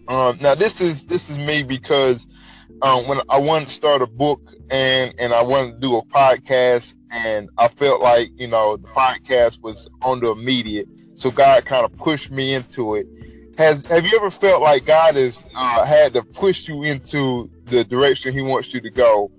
Um, 0.09 0.39
now 0.41 0.55
this 0.55 0.81
is 0.81 1.05
this 1.05 1.29
is 1.29 1.37
me 1.37 1.63
because 1.63 2.27
um, 2.81 3.07
when 3.07 3.21
I 3.29 3.39
wanted 3.39 3.69
to 3.69 3.75
start 3.75 4.01
a 4.01 4.07
book 4.07 4.41
and 4.71 5.15
and 5.19 5.35
I 5.35 5.43
wanted 5.43 5.73
to 5.73 5.79
do 5.81 5.99
a 5.99 6.05
podcast, 6.07 6.95
and 7.11 7.51
I 7.59 7.69
felt 7.69 8.01
like 8.01 8.31
you 8.39 8.47
know 8.47 8.79
the 8.79 8.89
podcast 8.89 9.61
was 9.61 9.87
under 10.01 10.29
immediate, 10.29 10.89
so 11.17 11.31
God 11.31 11.67
kind 11.67 11.85
of 11.85 11.95
pushed 11.99 12.31
me 12.31 12.55
into 12.55 12.95
it. 12.95 13.07
Has 13.59 13.85
have 13.87 14.07
you 14.07 14.17
ever 14.17 14.31
felt 14.31 14.63
like 14.63 14.87
God 14.87 15.17
has 15.17 15.37
uh, 15.53 15.85
had 15.85 16.13
to 16.13 16.23
push 16.23 16.69
you 16.69 16.85
into 16.85 17.51
the 17.65 17.83
direction 17.83 18.33
he 18.33 18.41
wants 18.41 18.73
you 18.73 18.81
to 18.81 18.89
go. 18.89 19.33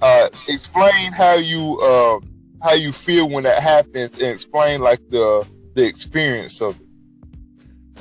Uh, 0.00 0.30
explain 0.48 1.12
how 1.12 1.34
you 1.34 1.78
uh, 1.80 2.18
how 2.62 2.72
you 2.72 2.92
feel 2.92 3.28
when 3.28 3.44
that 3.44 3.62
happens, 3.62 4.14
and 4.14 4.22
explain 4.22 4.80
like 4.80 5.00
the 5.10 5.46
the 5.74 5.84
experience 5.84 6.62
of 6.62 6.80
it. 6.80 6.86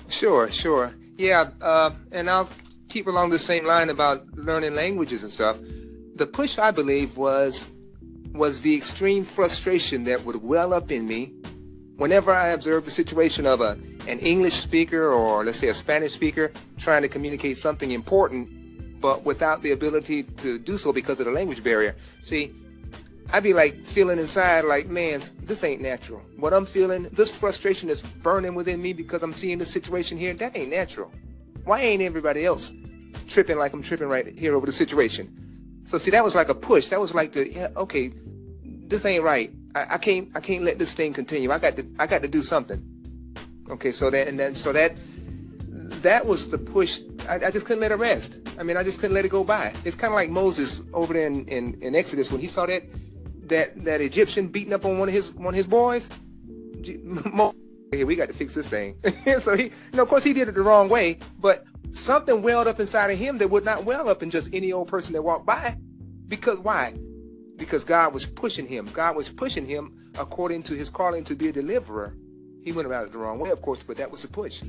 Sure, 0.07 0.49
sure, 0.49 0.95
yeah, 1.17 1.49
uh, 1.59 1.91
and 2.13 2.29
I'll 2.29 2.49
keep 2.87 3.07
along 3.07 3.31
the 3.31 3.39
same 3.39 3.65
line 3.65 3.89
about 3.89 4.25
learning 4.37 4.73
languages 4.73 5.23
and 5.23 5.33
stuff. 5.33 5.59
The 6.15 6.27
push, 6.27 6.57
I 6.57 6.71
believe, 6.71 7.17
was 7.17 7.65
was 8.31 8.61
the 8.61 8.73
extreme 8.73 9.25
frustration 9.25 10.05
that 10.05 10.23
would 10.23 10.41
well 10.41 10.73
up 10.73 10.91
in 10.91 11.05
me 11.07 11.33
whenever 11.97 12.31
I 12.31 12.49
observed 12.49 12.87
the 12.87 12.91
situation 12.91 13.45
of 13.45 13.59
a 13.59 13.77
an 14.07 14.19
English 14.19 14.55
speaker 14.55 15.11
or 15.11 15.43
let's 15.43 15.59
say 15.59 15.67
a 15.67 15.73
Spanish 15.73 16.13
speaker 16.13 16.51
trying 16.77 17.01
to 17.01 17.07
communicate 17.07 17.57
something 17.57 17.91
important 17.91 18.49
but 18.99 19.23
without 19.23 19.61
the 19.61 19.71
ability 19.71 20.23
to 20.23 20.57
do 20.57 20.77
so 20.77 20.91
because 20.91 21.19
of 21.19 21.25
the 21.25 21.31
language 21.31 21.63
barrier. 21.63 21.95
See, 22.21 22.53
I'd 23.33 23.43
be 23.43 23.53
like 23.53 23.83
feeling 23.83 24.19
inside 24.19 24.63
like, 24.65 24.87
man, 24.87 25.21
this 25.43 25.63
ain't 25.63 25.81
natural. 25.81 26.21
What 26.37 26.53
I'm 26.53 26.65
feeling, 26.65 27.03
this 27.11 27.35
frustration 27.35 27.89
is 27.89 28.01
burning 28.01 28.55
within 28.55 28.81
me 28.81 28.93
because 28.93 29.21
I'm 29.21 29.33
seeing 29.33 29.57
this 29.57 29.69
situation 29.69 30.17
here. 30.17 30.33
That 30.33 30.55
ain't 30.57 30.69
natural. 30.69 31.11
Why 31.65 31.81
ain't 31.81 32.01
everybody 32.01 32.45
else 32.45 32.71
tripping 33.27 33.57
like 33.57 33.73
I'm 33.73 33.83
tripping 33.83 34.07
right 34.07 34.37
here 34.37 34.55
over 34.55 34.65
the 34.65 34.71
situation? 34.71 35.83
So 35.83 35.97
see, 35.97 36.11
that 36.11 36.23
was 36.23 36.35
like 36.35 36.49
a 36.49 36.55
push. 36.55 36.87
That 36.89 36.99
was 36.99 37.13
like 37.13 37.33
the, 37.33 37.51
yeah, 37.51 37.67
okay, 37.75 38.11
this 38.63 39.05
ain't 39.05 39.23
right. 39.23 39.51
I, 39.75 39.95
I 39.95 39.97
can't, 39.97 40.29
I 40.33 40.39
can't 40.39 40.63
let 40.63 40.79
this 40.79 40.93
thing 40.93 41.13
continue. 41.13 41.51
I 41.51 41.59
got 41.59 41.75
to, 41.75 41.85
I 41.99 42.07
got 42.07 42.21
to 42.21 42.27
do 42.27 42.41
something. 42.41 42.81
Okay, 43.69 43.91
so 43.91 44.09
that, 44.09 44.27
and 44.27 44.39
then, 44.39 44.55
so 44.55 44.71
that, 44.71 44.97
that 46.01 46.25
was 46.25 46.49
the 46.49 46.57
push. 46.57 47.01
I, 47.27 47.35
I, 47.35 47.51
just 47.51 47.65
couldn't 47.65 47.81
let 47.81 47.91
it 47.91 47.95
rest. 47.95 48.39
I 48.57 48.63
mean, 48.63 48.77
I 48.77 48.83
just 48.83 48.99
couldn't 48.99 49.15
let 49.15 49.25
it 49.25 49.29
go 49.29 49.43
by. 49.43 49.73
It's 49.83 49.95
kind 49.95 50.13
of 50.13 50.15
like 50.15 50.29
Moses 50.29 50.81
over 50.93 51.13
there 51.13 51.27
in, 51.27 51.45
in, 51.47 51.81
in 51.81 51.95
Exodus 51.95 52.31
when 52.31 52.39
he 52.41 52.47
saw 52.47 52.65
that 52.65 52.83
that 53.49 53.83
that 53.85 54.01
Egyptian 54.01 54.47
beating 54.47 54.73
up 54.73 54.85
on 54.85 54.97
one 54.97 55.07
of 55.07 55.13
his 55.13 55.33
one 55.33 55.53
of 55.53 55.57
his 55.57 55.67
boys. 55.67 56.07
We 57.89 58.17
got 58.17 58.27
to 58.27 58.33
fix 58.33 58.53
this 58.53 58.67
thing. 58.67 58.97
so 59.41 59.55
he, 59.55 59.63
you 59.63 59.71
know, 59.93 60.03
of 60.03 60.09
course, 60.09 60.25
he 60.25 60.33
did 60.33 60.49
it 60.49 60.55
the 60.55 60.61
wrong 60.61 60.89
way, 60.89 61.19
but 61.39 61.63
something 61.93 62.41
welled 62.41 62.67
up 62.67 62.81
inside 62.81 63.09
of 63.09 63.17
him 63.17 63.37
that 63.37 63.49
would 63.49 63.63
not 63.63 63.85
well 63.85 64.09
up 64.09 64.21
in 64.21 64.29
just 64.29 64.53
any 64.53 64.73
old 64.73 64.89
person 64.89 65.13
that 65.13 65.21
walked 65.21 65.45
by. 65.45 65.77
Because 66.27 66.59
why? 66.59 66.95
Because 67.55 67.85
God 67.85 68.13
was 68.13 68.25
pushing 68.25 68.67
him. 68.67 68.89
God 68.91 69.15
was 69.15 69.29
pushing 69.29 69.65
him 69.65 70.11
according 70.19 70.63
to 70.63 70.73
his 70.73 70.89
calling 70.89 71.23
to 71.23 71.33
be 71.33 71.47
a 71.47 71.53
deliverer. 71.53 72.13
He 72.67 72.73
went 72.73 72.85
about 72.85 73.05
it 73.05 73.13
the 73.13 73.17
wrong 73.17 73.39
way, 73.39 73.49
of 73.51 73.61
course, 73.61 73.81
but 73.81 73.95
that 73.95 74.11
was 74.11 74.23
the 74.23 74.27
push. 74.27 74.61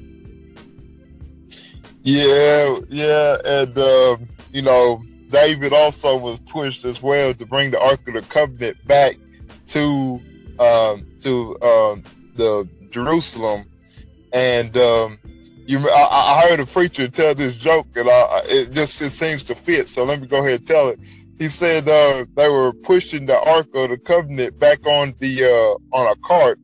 Yeah, 2.04 2.78
yeah, 2.88 3.38
and 3.44 3.76
uh, 3.76 4.18
you 4.52 4.62
know, 4.62 5.02
David 5.30 5.72
also 5.72 6.16
was 6.16 6.38
pushed 6.48 6.84
as 6.84 7.02
well 7.02 7.34
to 7.34 7.44
bring 7.44 7.72
the 7.72 7.80
Ark 7.80 8.06
of 8.06 8.14
the 8.14 8.22
Covenant 8.22 8.76
back 8.86 9.16
to 9.70 10.20
um, 10.60 11.08
to 11.22 11.60
um, 11.60 12.04
the 12.36 12.68
Jerusalem, 12.90 13.68
and 14.32 14.76
um, 14.76 15.18
you, 15.66 15.80
I, 15.80 16.44
I, 16.44 16.48
heard 16.48 16.60
a 16.60 16.66
preacher 16.66 17.08
tell 17.08 17.34
this 17.34 17.56
joke, 17.56 17.88
and 17.96 18.08
I, 18.08 18.42
it 18.44 18.70
just 18.70 19.02
it 19.02 19.10
seems 19.10 19.42
to 19.42 19.56
fit. 19.56 19.88
So 19.88 20.04
let 20.04 20.20
me 20.20 20.28
go 20.28 20.38
ahead 20.38 20.60
and 20.60 20.68
tell 20.68 20.90
it. 20.90 21.00
He 21.36 21.48
said 21.48 21.88
uh, 21.88 22.26
they 22.36 22.48
were 22.48 22.72
pushing 22.72 23.26
the 23.26 23.40
Ark 23.40 23.66
of 23.74 23.90
the 23.90 23.98
Covenant 23.98 24.56
back 24.60 24.86
on 24.86 25.16
the 25.18 25.46
uh, 25.46 25.96
on 25.96 26.06
a 26.06 26.14
cart, 26.24 26.60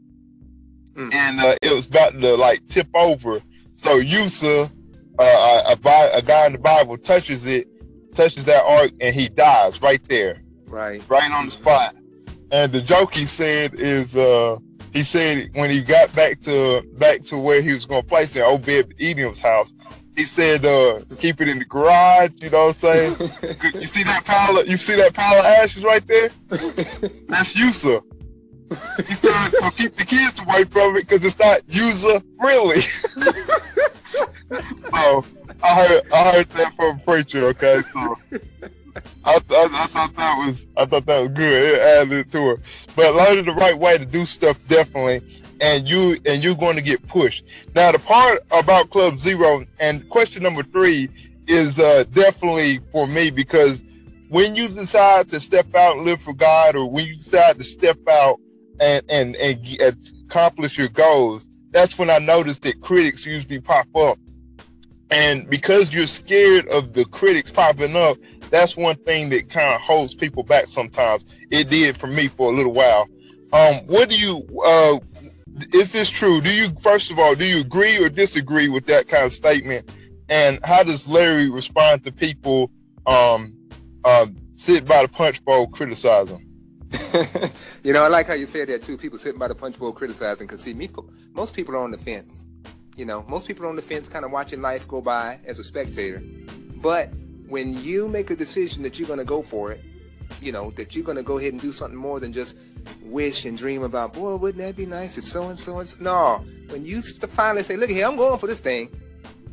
mm. 0.94 1.12
and 1.12 1.40
uh, 1.40 1.56
it 1.62 1.74
was 1.74 1.86
about 1.86 2.18
to 2.20 2.34
like 2.36 2.66
tip 2.68 2.88
over. 2.94 3.40
So 3.74 4.00
Uzzah, 4.00 4.70
uh, 5.18 5.22
a, 5.22 5.72
a, 5.72 6.18
a 6.18 6.22
guy 6.22 6.46
in 6.46 6.52
the 6.52 6.58
Bible, 6.58 6.96
touches 6.98 7.46
it 7.46 7.68
touches 8.14 8.44
that 8.44 8.64
ark 8.64 8.92
and 9.00 9.14
he 9.14 9.28
dies 9.28 9.80
right 9.82 10.02
there. 10.04 10.42
Right. 10.66 11.02
Right 11.08 11.30
on 11.30 11.46
the 11.46 11.50
spot. 11.50 11.94
And 12.50 12.72
the 12.72 12.80
joke 12.80 13.14
he 13.14 13.26
said 13.26 13.74
is 13.74 14.16
uh 14.16 14.58
he 14.92 15.02
said 15.02 15.50
when 15.54 15.70
he 15.70 15.82
got 15.82 16.14
back 16.14 16.40
to 16.42 16.82
back 16.98 17.22
to 17.24 17.38
where 17.38 17.60
he 17.60 17.74
was 17.74 17.86
gonna 17.86 18.02
place 18.02 18.36
it, 18.36 18.42
Obed 18.42 18.94
Edom's 19.00 19.38
house, 19.38 19.72
he 20.14 20.24
said 20.24 20.64
uh 20.64 21.00
keep 21.18 21.40
it 21.40 21.48
in 21.48 21.58
the 21.58 21.64
garage, 21.64 22.30
you 22.40 22.50
know 22.50 22.66
what 22.66 22.84
I'm 22.84 23.16
saying? 23.16 23.30
you 23.74 23.86
see 23.86 24.04
that 24.04 24.24
pile 24.24 24.58
of 24.58 24.68
you 24.68 24.76
see 24.76 24.94
that 24.96 25.14
pile 25.14 25.38
of 25.40 25.44
ashes 25.44 25.84
right 25.84 26.06
there? 26.06 26.30
That's 26.48 27.56
Uzzah. 27.56 28.02
He 29.06 29.14
said 29.14 29.50
so 29.50 29.70
keep 29.70 29.96
the 29.96 30.04
kids 30.04 30.38
away 30.38 30.64
from 30.64 30.96
it 30.96 31.06
because 31.06 31.24
it's 31.24 31.38
not 31.38 31.62
user 31.68 32.20
friendly. 32.40 32.80
so 34.78 35.24
I 35.62 35.74
heard 35.74 36.12
I 36.12 36.32
heard 36.32 36.48
that 36.50 36.74
from 36.76 36.96
a 36.96 37.00
preacher. 37.04 37.44
Okay, 37.46 37.82
so 37.92 38.16
I, 39.24 39.34
I, 39.34 39.68
I, 39.72 39.86
thought 39.86 40.16
that 40.16 40.46
was 40.46 40.66
I 40.76 40.86
thought 40.86 41.06
that 41.06 41.20
was 41.20 41.30
good. 41.30 41.74
It 41.74 41.80
added 41.80 42.32
to 42.32 42.50
it. 42.52 42.60
But 42.96 43.14
learning 43.14 43.46
the 43.46 43.52
right 43.52 43.78
way 43.78 43.98
to 43.98 44.04
do 44.04 44.24
stuff 44.26 44.58
definitely, 44.68 45.22
and 45.60 45.88
you 45.88 46.18
and 46.26 46.42
you're 46.42 46.54
going 46.54 46.76
to 46.76 46.82
get 46.82 47.06
pushed. 47.08 47.44
Now 47.74 47.92
the 47.92 47.98
part 47.98 48.44
about 48.50 48.90
Club 48.90 49.18
Zero 49.18 49.64
and 49.80 50.08
question 50.08 50.42
number 50.42 50.62
three 50.62 51.08
is 51.46 51.78
uh, 51.78 52.04
definitely 52.12 52.80
for 52.92 53.06
me 53.06 53.30
because 53.30 53.82
when 54.28 54.56
you 54.56 54.68
decide 54.68 55.30
to 55.30 55.40
step 55.40 55.74
out 55.74 55.96
and 55.96 56.04
live 56.04 56.20
for 56.20 56.32
God, 56.32 56.74
or 56.74 56.90
when 56.90 57.06
you 57.06 57.16
decide 57.16 57.58
to 57.58 57.64
step 57.64 57.98
out 58.08 58.40
and 58.80 59.04
and 59.08 59.36
and 59.36 59.96
accomplish 60.26 60.78
your 60.78 60.88
goals, 60.88 61.48
that's 61.70 61.98
when 61.98 62.10
I 62.10 62.18
noticed 62.18 62.62
that 62.62 62.80
critics 62.80 63.24
usually 63.24 63.60
pop 63.60 63.86
up 63.96 64.18
and 65.10 65.48
because 65.48 65.92
you're 65.92 66.06
scared 66.06 66.66
of 66.68 66.92
the 66.92 67.04
critics 67.04 67.50
popping 67.50 67.94
up, 67.96 68.16
that's 68.50 68.76
one 68.76 68.96
thing 68.96 69.30
that 69.30 69.50
kind 69.50 69.74
of 69.74 69.80
holds 69.80 70.14
people 70.14 70.42
back 70.42 70.68
sometimes. 70.68 71.24
It 71.50 71.70
did 71.70 71.96
for 71.96 72.06
me 72.06 72.28
for 72.28 72.52
a 72.52 72.56
little 72.56 72.72
while. 72.72 73.06
Um, 73.52 73.86
what 73.86 74.08
do 74.08 74.16
you, 74.16 74.44
uh, 74.64 74.98
is 75.72 75.92
this 75.92 76.10
true? 76.10 76.40
Do 76.40 76.52
you, 76.52 76.70
first 76.82 77.10
of 77.10 77.18
all, 77.18 77.34
do 77.34 77.44
you 77.44 77.60
agree 77.60 77.96
or 78.02 78.08
disagree 78.08 78.68
with 78.68 78.86
that 78.86 79.08
kind 79.08 79.24
of 79.24 79.32
statement? 79.32 79.90
And 80.28 80.58
how 80.64 80.82
does 80.82 81.06
Larry 81.06 81.48
respond 81.50 82.04
to 82.04 82.12
people 82.12 82.70
um, 83.06 83.56
uh, 84.04 84.26
sit 84.56 84.84
by 84.84 85.02
the 85.02 85.08
punch 85.08 85.44
bowl 85.44 85.68
criticizing? 85.68 86.43
you 87.84 87.92
know, 87.92 88.02
I 88.02 88.08
like 88.08 88.26
how 88.26 88.34
you 88.34 88.46
said 88.46 88.68
that 88.68 88.82
too. 88.82 88.96
People 88.96 89.18
sitting 89.18 89.38
by 89.38 89.48
the 89.48 89.54
punch 89.54 89.78
bowl 89.78 89.92
criticizing 89.92 90.46
because 90.46 90.62
see, 90.62 90.74
me. 90.74 90.88
most 91.32 91.54
people 91.54 91.74
are 91.74 91.82
on 91.82 91.90
the 91.90 91.98
fence. 91.98 92.44
You 92.96 93.04
know, 93.04 93.24
most 93.28 93.48
people 93.48 93.66
on 93.66 93.76
the 93.76 93.82
fence 93.82 94.08
kind 94.08 94.24
of 94.24 94.30
watching 94.30 94.60
life 94.60 94.86
go 94.86 95.00
by 95.00 95.40
as 95.46 95.58
a 95.58 95.64
spectator. 95.64 96.22
But 96.76 97.10
when 97.48 97.82
you 97.82 98.08
make 98.08 98.30
a 98.30 98.36
decision 98.36 98.82
that 98.84 98.98
you're 98.98 99.08
going 99.08 99.18
to 99.18 99.24
go 99.24 99.42
for 99.42 99.72
it, 99.72 99.82
you 100.40 100.52
know, 100.52 100.70
that 100.72 100.94
you're 100.94 101.04
going 101.04 101.16
to 101.16 101.22
go 101.22 101.38
ahead 101.38 101.52
and 101.52 101.60
do 101.60 101.72
something 101.72 101.98
more 101.98 102.20
than 102.20 102.32
just 102.32 102.56
wish 103.02 103.44
and 103.44 103.58
dream 103.58 103.82
about, 103.82 104.12
boy, 104.12 104.36
wouldn't 104.36 104.62
that 104.62 104.76
be 104.76 104.86
nice 104.86 105.18
if 105.18 105.24
so 105.24 105.48
and 105.48 105.58
so 105.58 105.80
and 105.80 105.88
so. 105.88 105.96
No, 106.00 106.44
when 106.68 106.84
you 106.84 107.02
finally 107.02 107.62
say, 107.62 107.76
look 107.76 107.90
here, 107.90 108.06
I'm 108.06 108.16
going 108.16 108.38
for 108.38 108.46
this 108.46 108.60
thing, 108.60 108.90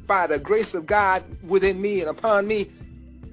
by 0.05 0.27
the 0.27 0.39
grace 0.39 0.74
of 0.74 0.86
God 0.86 1.24
within 1.43 1.81
me 1.81 2.01
and 2.01 2.10
upon 2.10 2.48
me, 2.48 2.69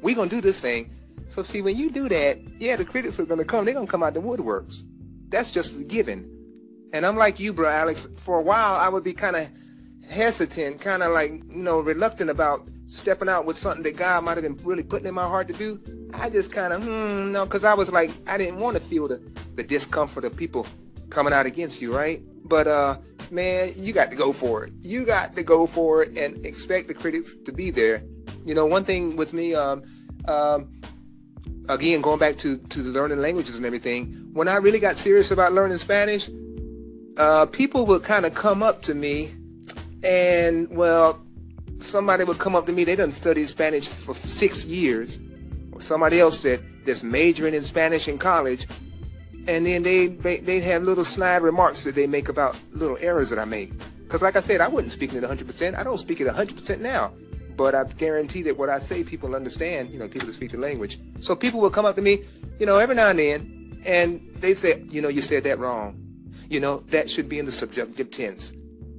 we're 0.00 0.15
going 0.15 0.29
to 0.29 0.37
do 0.37 0.41
this 0.41 0.61
thing. 0.61 0.91
So 1.29 1.43
see, 1.43 1.63
when 1.63 1.77
you 1.77 1.91
do 1.91 2.09
that, 2.09 2.39
yeah, 2.59 2.77
the 2.77 2.85
critics 2.85 3.21
are 3.21 3.27
to 3.27 3.45
come. 3.45 3.65
They're 3.65 3.75
to 3.75 3.87
come 3.87 4.03
out 4.03 4.15
the 4.15 4.21
woodworks. 4.21 4.83
That's 5.29 5.51
just 5.51 5.77
a 5.77 5.85
given. 5.85 6.35
And 6.93 7.05
I'm 7.05 7.17
like 7.17 7.39
you, 7.39 7.53
bro, 7.53 7.69
Alex. 7.69 8.09
For 8.17 8.39
a 8.39 8.43
while, 8.43 8.77
I 8.77 8.89
would 8.89 9.05
be 9.05 9.13
kind 9.13 9.37
of 9.37 9.49
hesitant, 10.09 10.81
kind 10.81 11.03
of 11.03 11.13
like, 11.13 11.31
you 11.31 11.63
know, 11.63 11.81
reluctant 11.81 12.31
about 12.31 12.69
stepping 12.87 13.29
out 13.29 13.45
with 13.45 13.59
something 13.59 13.83
that 13.83 13.97
God 13.97 14.25
might 14.25 14.39
have 14.39 14.43
been 14.43 14.57
really 14.65 14.83
putting 14.83 15.07
in 15.07 15.15
my 15.15 15.25
heart 15.25 15.49
to 15.49 15.55
do. 15.55 15.81
I 16.15 16.31
just 16.31 16.51
kind 16.51 16.73
of, 16.73 16.83
hmm, 16.83 17.33
no, 17.33 17.45
because 17.45 17.65
I 17.65 17.75
was 17.75 17.93
like, 17.93 18.11
I 18.27 18.39
didn't 18.39 18.59
want 18.59 18.77
to 18.77 18.83
feel 18.83 19.07
the, 19.07 19.23
the 19.55 19.63
discomfort 19.63 20.25
of 20.25 20.35
people 20.35 20.67
coming 21.11 21.35
out 21.35 21.45
against 21.45 21.83
you, 21.83 21.95
right? 21.95 22.23
But, 22.45 22.67
uh, 22.67 22.97
man, 23.31 23.73
you 23.77 23.93
got 23.93 24.11
to 24.11 24.17
go 24.17 24.33
for 24.33 24.65
it. 24.65 24.73
You 24.81 25.05
got 25.05 25.37
to 25.37 25.43
go 25.43 25.67
for 25.67 26.03
it 26.03 26.17
and 26.17 26.45
expect 26.47 26.89
the 26.89 26.95
critics 26.95 27.35
to 27.45 27.53
be 27.53 27.71
there. 27.71 28.03
You 28.47 28.55
know, 28.55 28.65
one 28.65 28.85
thing 28.85 29.17
with 29.17 29.35
me, 29.35 29.55
um, 29.55 29.83
um, 30.27 30.78
again, 31.69 32.00
going 32.00 32.19
back 32.19 32.37
to, 32.38 32.57
to 32.57 32.81
learning 32.81 33.19
languages 33.19 33.57
and 33.57 33.67
everything, 33.67 34.31
when 34.33 34.49
I 34.49 34.57
really 34.57 34.81
got 34.81 34.97
serious 34.97 35.31
about 35.31 35.52
learning 35.52 35.78
Spanish, 35.78 36.31
uh, 37.17 37.47
people 37.47 37.87
would 37.87 38.05
kind 38.05 38.25
of 38.25 38.35
come 38.35 38.62
up 38.62 38.83
to 38.83 38.95
me 38.95 39.33
and 40.02 40.69
well, 40.71 41.19
somebody 41.78 42.25
would 42.25 42.38
come 42.38 42.55
up 42.55 42.67
to 42.67 42.73
me. 42.73 42.85
They 42.85 42.97
done 42.97 43.12
studied 43.12 43.49
Spanish 43.49 43.87
for 43.87 44.14
six 44.14 44.64
years, 44.64 45.19
or 45.73 45.81
somebody 45.81 46.21
else 46.21 46.40
that 46.40 46.61
that's 46.85 47.02
majoring 47.02 47.55
in 47.55 47.64
Spanish 47.64 48.09
in 48.09 48.19
college, 48.19 48.67
and 49.47 49.67
then 49.67 49.83
they 49.83 50.07
they 50.07 50.38
they 50.38 50.61
have 50.61 50.83
little 50.83 51.05
snide 51.05 51.43
remarks 51.43 51.85
that 51.85 51.95
they 51.95 52.07
make 52.07 52.28
about 52.28 52.57
little 52.73 52.99
errors 53.00 53.31
that 53.31 53.38
I 53.38 53.45
make. 53.45 53.73
Because 54.05 54.23
like 54.23 54.37
I 54.37 54.40
said, 54.40 54.61
I 54.61 54.69
wasn't 54.69 54.93
speaking 54.93 55.19
it 55.19 55.25
100%. 55.25 55.76
I 55.76 55.83
don't 55.83 55.99
speak 55.99 56.23
it 56.23 56.26
100% 56.26 56.81
now. 56.81 57.12
But 57.59 57.75
I 57.75 57.83
guarantee 57.83 58.43
that 58.43 58.57
what 58.57 58.71
I 58.71 58.79
say, 58.79 59.03
people 59.03 59.35
understand, 59.35 59.91
you 59.91 59.99
know, 59.99 60.07
people 60.07 60.29
that 60.29 60.35
speak 60.35 60.53
the 60.53 60.59
language. 60.59 61.00
So 61.21 61.35
people 61.35 61.61
will 61.61 61.71
come 61.71 61.85
up 61.85 61.97
to 61.97 62.03
me, 62.03 62.23
you 62.61 62.67
know, 62.67 62.79
every 62.79 62.95
now 62.95 63.11
and 63.11 63.19
then, 63.19 63.83
and 63.85 64.21
they 64.35 64.55
say, 64.55 64.85
you 64.88 65.03
know, 65.03 65.09
you 65.09 65.21
said 65.21 65.43
that 65.43 65.59
wrong. 65.59 66.00
You 66.49 66.61
know, 66.61 66.85
that 66.91 67.11
should 67.11 67.29
be 67.29 67.41
in 67.41 67.47
the 67.47 67.53
subjunctive 67.53 68.12
tense. 68.12 68.53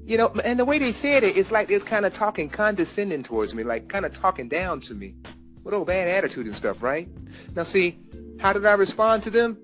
You 0.03 0.17
know, 0.17 0.33
and 0.43 0.59
the 0.59 0.65
way 0.65 0.77
they 0.77 0.91
said 0.91 1.23
it, 1.23 1.37
it's 1.37 1.51
like 1.51 1.69
they're 1.69 1.79
kind 1.79 2.05
of 2.05 2.13
talking 2.13 2.49
condescending 2.49 3.23
towards 3.23 3.55
me, 3.55 3.63
like 3.63 3.87
kind 3.87 4.05
of 4.05 4.13
talking 4.13 4.49
down 4.49 4.81
to 4.81 4.93
me. 4.93 5.15
With 5.63 5.73
old 5.73 5.87
bad 5.87 6.09
attitude 6.09 6.45
and 6.45 6.55
stuff, 6.55 6.83
right? 6.83 7.07
Now 7.55 7.63
see, 7.63 7.97
how 8.41 8.51
did 8.51 8.65
I 8.65 8.73
respond 8.73 9.23
to 9.23 9.29
them? 9.29 9.57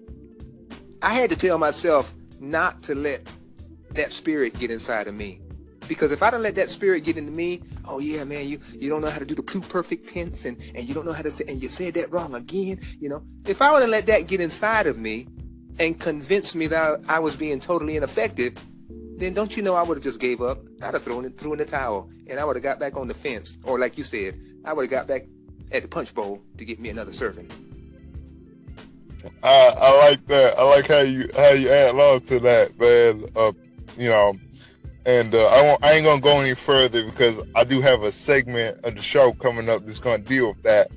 I 1.01 1.13
had 1.13 1.29
to 1.31 1.35
tell 1.35 1.57
myself 1.57 2.15
not 2.39 2.81
to 2.83 2.95
let 2.95 3.27
that 3.91 4.13
spirit 4.13 4.57
get 4.57 4.71
inside 4.71 5.09
of 5.09 5.15
me. 5.15 5.41
Because 5.87 6.11
if 6.11 6.23
I 6.23 6.31
don't 6.31 6.41
let 6.41 6.55
that 6.55 6.69
spirit 6.69 7.03
get 7.03 7.17
into 7.17 7.31
me, 7.31 7.61
oh 7.85 7.99
yeah, 7.99 8.23
man, 8.23 8.47
you, 8.47 8.59
you 8.73 8.89
don't 8.89 9.01
know 9.01 9.09
how 9.09 9.19
to 9.19 9.25
do 9.25 9.35
the 9.35 9.43
pluperfect 9.43 10.07
tense 10.07 10.45
and, 10.45 10.57
and 10.73 10.87
you 10.87 10.93
don't 10.93 11.05
know 11.05 11.13
how 11.13 11.21
to 11.21 11.31
say, 11.31 11.45
and 11.47 11.61
you 11.61 11.69
said 11.69 11.93
that 11.93 12.11
wrong 12.11 12.33
again, 12.35 12.79
you 12.99 13.09
know. 13.09 13.23
If 13.45 13.61
I 13.61 13.71
would 13.71 13.81
have 13.81 13.91
let 13.91 14.07
that 14.07 14.27
get 14.27 14.41
inside 14.41 14.87
of 14.87 14.97
me, 14.97 15.27
and 15.79 15.99
convince 15.99 16.55
me 16.55 16.67
that 16.67 17.01
I 17.07 17.19
was 17.19 17.35
being 17.35 17.59
totally 17.59 17.97
ineffective, 17.97 18.53
then 19.17 19.33
don't 19.33 19.55
you 19.55 19.63
know 19.63 19.75
I 19.75 19.83
would 19.83 19.97
have 19.97 20.03
just 20.03 20.19
gave 20.19 20.41
up? 20.41 20.59
I'd 20.81 20.93
have 20.93 21.03
thrown 21.03 21.25
it, 21.25 21.37
threw 21.37 21.53
in 21.53 21.59
the 21.59 21.65
towel, 21.65 22.09
and 22.27 22.39
I 22.39 22.45
would 22.45 22.55
have 22.55 22.63
got 22.63 22.79
back 22.79 22.95
on 22.97 23.07
the 23.07 23.13
fence, 23.13 23.57
or 23.63 23.79
like 23.79 23.97
you 23.97 24.03
said, 24.03 24.39
I 24.63 24.73
would 24.73 24.83
have 24.83 24.91
got 24.91 25.07
back 25.07 25.25
at 25.71 25.81
the 25.81 25.87
punch 25.87 26.13
bowl 26.13 26.41
to 26.57 26.65
get 26.65 26.79
me 26.79 26.89
another 26.89 27.13
serving. 27.13 27.49
I, 29.41 29.73
I 29.77 29.97
like 30.09 30.25
that. 30.27 30.57
I 30.57 30.63
like 30.63 30.87
how 30.87 30.99
you 30.99 31.29
how 31.35 31.49
you 31.49 31.69
add 31.69 31.95
love 31.95 32.27
to 32.27 32.39
that, 32.41 32.79
man. 32.79 33.25
Uh, 33.35 33.53
you 33.97 34.09
know, 34.09 34.35
and 35.05 35.35
uh, 35.35 35.47
I 35.47 35.61
won't. 35.61 35.83
I 35.83 35.93
ain't 35.93 36.05
gonna 36.05 36.21
go 36.21 36.41
any 36.41 36.55
further 36.55 37.03
because 37.03 37.35
I 37.55 37.63
do 37.63 37.81
have 37.81 38.03
a 38.03 38.11
segment 38.11 38.83
of 38.83 38.95
the 38.95 39.01
show 39.01 39.33
coming 39.33 39.69
up 39.69 39.85
that's 39.85 39.99
gonna 39.99 40.23
deal 40.23 40.49
with 40.49 40.63
that. 40.63 40.91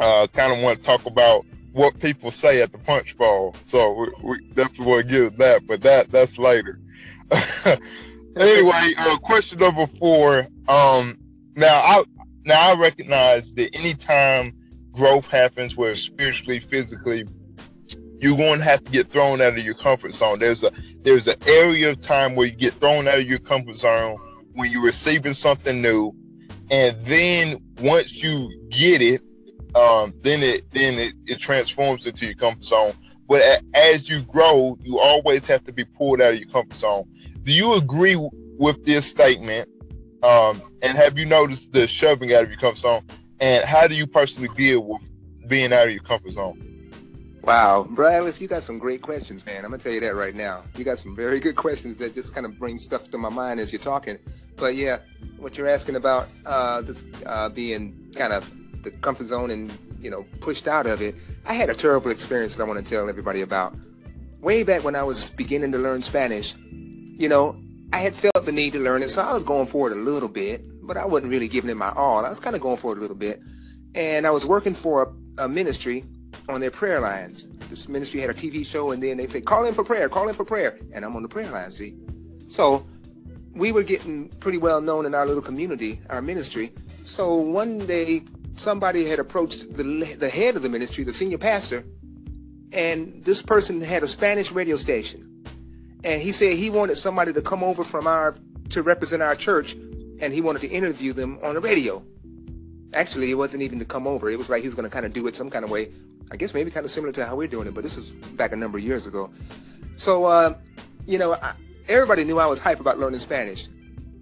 Uh, 0.00 0.26
kind 0.26 0.52
of 0.52 0.62
want 0.62 0.78
to 0.78 0.84
talk 0.84 1.06
about 1.06 1.46
what 1.72 1.98
people 2.00 2.30
say 2.30 2.60
at 2.60 2.72
the 2.72 2.78
punch 2.78 3.16
bowl, 3.16 3.54
so 3.66 3.92
we, 3.92 4.08
we 4.22 4.40
definitely 4.48 4.86
want 4.86 5.08
to 5.08 5.12
get 5.12 5.38
that, 5.38 5.66
but 5.66 5.80
that 5.82 6.10
that's 6.10 6.38
later. 6.38 6.78
anyway, 8.36 8.94
uh, 8.98 9.16
question 9.18 9.58
number 9.58 9.86
four. 9.98 10.48
Um, 10.68 11.18
now 11.54 11.80
I 11.80 12.04
now 12.44 12.72
I 12.72 12.74
recognize 12.74 13.54
that 13.54 13.74
anytime 13.74 14.54
growth 14.90 15.28
happens, 15.28 15.76
whether 15.76 15.94
spiritually, 15.94 16.58
physically, 16.58 17.24
you're 18.22 18.36
going 18.36 18.60
to 18.60 18.64
have 18.64 18.84
to 18.84 18.90
get 18.92 19.10
thrown 19.10 19.40
out 19.40 19.58
of 19.58 19.64
your 19.64 19.74
comfort 19.74 20.14
zone. 20.14 20.38
There's 20.38 20.62
a 20.62 20.70
there's 21.02 21.26
an 21.26 21.36
area 21.44 21.90
of 21.90 22.00
time 22.02 22.36
where 22.36 22.46
you 22.46 22.54
get 22.54 22.72
thrown 22.74 23.08
out 23.08 23.18
of 23.18 23.28
your 23.28 23.40
comfort 23.40 23.74
zone 23.74 24.16
when 24.52 24.70
you're 24.70 24.84
receiving 24.84 25.34
something 25.34 25.82
new, 25.82 26.14
and 26.70 26.96
then 27.04 27.60
once 27.80 28.22
you 28.22 28.68
get 28.70 29.02
it, 29.02 29.22
um, 29.74 30.14
then 30.22 30.40
it 30.40 30.70
then 30.70 30.94
it, 31.00 31.14
it 31.26 31.40
transforms 31.40 32.06
into 32.06 32.24
your 32.24 32.36
comfort 32.36 32.64
zone. 32.64 32.92
But 33.28 33.62
as 33.74 34.08
you 34.08 34.22
grow, 34.22 34.78
you 34.80 35.00
always 35.00 35.44
have 35.46 35.64
to 35.64 35.72
be 35.72 35.84
pulled 35.84 36.20
out 36.20 36.34
of 36.34 36.38
your 36.38 36.48
comfort 36.48 36.76
zone. 36.76 37.04
Do 37.42 37.52
you 37.52 37.74
agree 37.74 38.16
with 38.56 38.84
this 38.84 39.04
statement? 39.04 39.68
Um, 40.22 40.62
and 40.82 40.96
have 40.96 41.18
you 41.18 41.24
noticed 41.24 41.72
the 41.72 41.88
shoving 41.88 42.32
out 42.34 42.44
of 42.44 42.50
your 42.50 42.60
comfort 42.60 42.78
zone? 42.78 43.02
And 43.40 43.64
how 43.64 43.88
do 43.88 43.96
you 43.96 44.06
personally 44.06 44.50
deal 44.56 44.84
with 44.84 45.02
being 45.48 45.72
out 45.72 45.88
of 45.88 45.92
your 45.92 46.04
comfort 46.04 46.34
zone? 46.34 46.71
Wow, 47.44 47.88
Bradley, 47.90 48.32
you 48.38 48.46
got 48.46 48.62
some 48.62 48.78
great 48.78 49.02
questions, 49.02 49.44
man. 49.44 49.64
I'm 49.64 49.72
gonna 49.72 49.82
tell 49.82 49.92
you 49.92 49.98
that 50.00 50.14
right 50.14 50.34
now. 50.34 50.62
You 50.76 50.84
got 50.84 51.00
some 51.00 51.16
very 51.16 51.40
good 51.40 51.56
questions 51.56 51.98
that 51.98 52.14
just 52.14 52.32
kind 52.32 52.46
of 52.46 52.56
bring 52.56 52.78
stuff 52.78 53.10
to 53.10 53.18
my 53.18 53.30
mind 53.30 53.58
as 53.58 53.72
you're 53.72 53.80
talking. 53.80 54.16
But 54.56 54.76
yeah, 54.76 54.98
what 55.38 55.58
you're 55.58 55.68
asking 55.68 55.96
about 55.96 56.28
uh, 56.46 56.82
this 56.82 57.04
uh, 57.26 57.48
being 57.48 58.12
kind 58.14 58.32
of 58.32 58.48
the 58.84 58.92
comfort 58.92 59.24
zone 59.24 59.50
and 59.50 59.76
you 60.00 60.08
know 60.08 60.24
pushed 60.38 60.68
out 60.68 60.86
of 60.86 61.02
it, 61.02 61.16
I 61.44 61.54
had 61.54 61.68
a 61.68 61.74
terrible 61.74 62.12
experience 62.12 62.54
that 62.54 62.62
I 62.62 62.66
want 62.66 62.78
to 62.78 62.88
tell 62.88 63.08
everybody 63.08 63.40
about. 63.40 63.74
Way 64.40 64.62
back 64.62 64.84
when 64.84 64.94
I 64.94 65.02
was 65.02 65.30
beginning 65.30 65.72
to 65.72 65.78
learn 65.78 66.00
Spanish, 66.00 66.54
you 66.60 67.28
know, 67.28 67.60
I 67.92 67.98
had 67.98 68.14
felt 68.14 68.46
the 68.46 68.52
need 68.52 68.72
to 68.74 68.78
learn 68.78 69.02
it, 69.02 69.10
so 69.10 69.20
I 69.20 69.32
was 69.32 69.42
going 69.42 69.66
for 69.66 69.90
it 69.90 69.96
a 69.96 70.00
little 70.00 70.28
bit, 70.28 70.62
but 70.86 70.96
I 70.96 71.06
wasn't 71.06 71.32
really 71.32 71.48
giving 71.48 71.70
it 71.70 71.76
my 71.76 71.90
all. 71.90 72.24
I 72.24 72.30
was 72.30 72.38
kind 72.38 72.54
of 72.54 72.62
going 72.62 72.76
for 72.76 72.92
it 72.92 72.98
a 72.98 73.00
little 73.00 73.16
bit. 73.16 73.40
And 73.96 74.28
I 74.28 74.30
was 74.30 74.46
working 74.46 74.74
for 74.74 75.12
a, 75.38 75.44
a 75.44 75.48
ministry 75.48 76.04
on 76.52 76.60
their 76.60 76.70
prayer 76.70 77.00
lines. 77.00 77.48
This 77.70 77.88
ministry 77.88 78.20
had 78.20 78.30
a 78.30 78.34
TV 78.34 78.64
show, 78.64 78.90
and 78.90 79.02
then 79.02 79.16
they 79.16 79.26
say, 79.26 79.40
call 79.40 79.64
in 79.64 79.74
for 79.74 79.84
prayer, 79.84 80.08
call 80.08 80.28
in 80.28 80.34
for 80.34 80.44
prayer. 80.44 80.78
And 80.92 81.04
I'm 81.04 81.16
on 81.16 81.22
the 81.22 81.28
prayer 81.28 81.50
line, 81.50 81.72
see? 81.72 81.94
So 82.48 82.86
we 83.54 83.72
were 83.72 83.82
getting 83.82 84.28
pretty 84.28 84.58
well 84.58 84.80
known 84.80 85.06
in 85.06 85.14
our 85.14 85.26
little 85.26 85.42
community, 85.42 86.00
our 86.10 86.22
ministry. 86.22 86.72
So 87.04 87.34
one 87.34 87.86
day, 87.86 88.22
somebody 88.54 89.06
had 89.06 89.18
approached 89.18 89.74
the, 89.74 90.14
the 90.18 90.28
head 90.28 90.56
of 90.56 90.62
the 90.62 90.68
ministry, 90.68 91.04
the 91.04 91.14
senior 91.14 91.38
pastor, 91.38 91.84
and 92.72 93.22
this 93.24 93.42
person 93.42 93.80
had 93.80 94.02
a 94.02 94.08
Spanish 94.08 94.50
radio 94.50 94.76
station 94.76 95.28
and 96.04 96.22
he 96.22 96.32
said 96.32 96.56
he 96.56 96.70
wanted 96.70 96.96
somebody 96.96 97.32
to 97.32 97.42
come 97.42 97.62
over 97.62 97.84
from 97.84 98.06
our 98.06 98.34
to 98.70 98.82
represent 98.82 99.22
our 99.22 99.34
church 99.34 99.74
and 100.20 100.32
he 100.32 100.40
wanted 100.40 100.60
to 100.62 100.68
interview 100.68 101.12
them 101.12 101.38
on 101.42 101.54
the 101.54 101.60
radio 101.60 102.02
actually 102.94 103.30
it 103.30 103.34
wasn't 103.34 103.62
even 103.62 103.78
to 103.78 103.84
come 103.84 104.06
over 104.06 104.30
it 104.30 104.38
was 104.38 104.50
like 104.50 104.62
he 104.62 104.68
was 104.68 104.74
going 104.74 104.88
to 104.88 104.92
kind 104.92 105.06
of 105.06 105.12
do 105.12 105.26
it 105.26 105.36
some 105.36 105.50
kind 105.50 105.64
of 105.64 105.70
way 105.70 105.90
i 106.32 106.36
guess 106.36 106.52
maybe 106.54 106.70
kind 106.70 106.84
of 106.84 106.90
similar 106.90 107.12
to 107.12 107.24
how 107.24 107.36
we're 107.36 107.46
doing 107.46 107.68
it 107.68 107.74
but 107.74 107.84
this 107.84 107.96
was 107.96 108.10
back 108.10 108.52
a 108.52 108.56
number 108.56 108.78
of 108.78 108.84
years 108.84 109.06
ago 109.06 109.30
so 109.96 110.24
uh, 110.24 110.56
you 111.06 111.18
know 111.18 111.34
I, 111.34 111.54
everybody 111.88 112.24
knew 112.24 112.38
i 112.38 112.46
was 112.46 112.58
hype 112.58 112.80
about 112.80 112.98
learning 112.98 113.20
spanish 113.20 113.68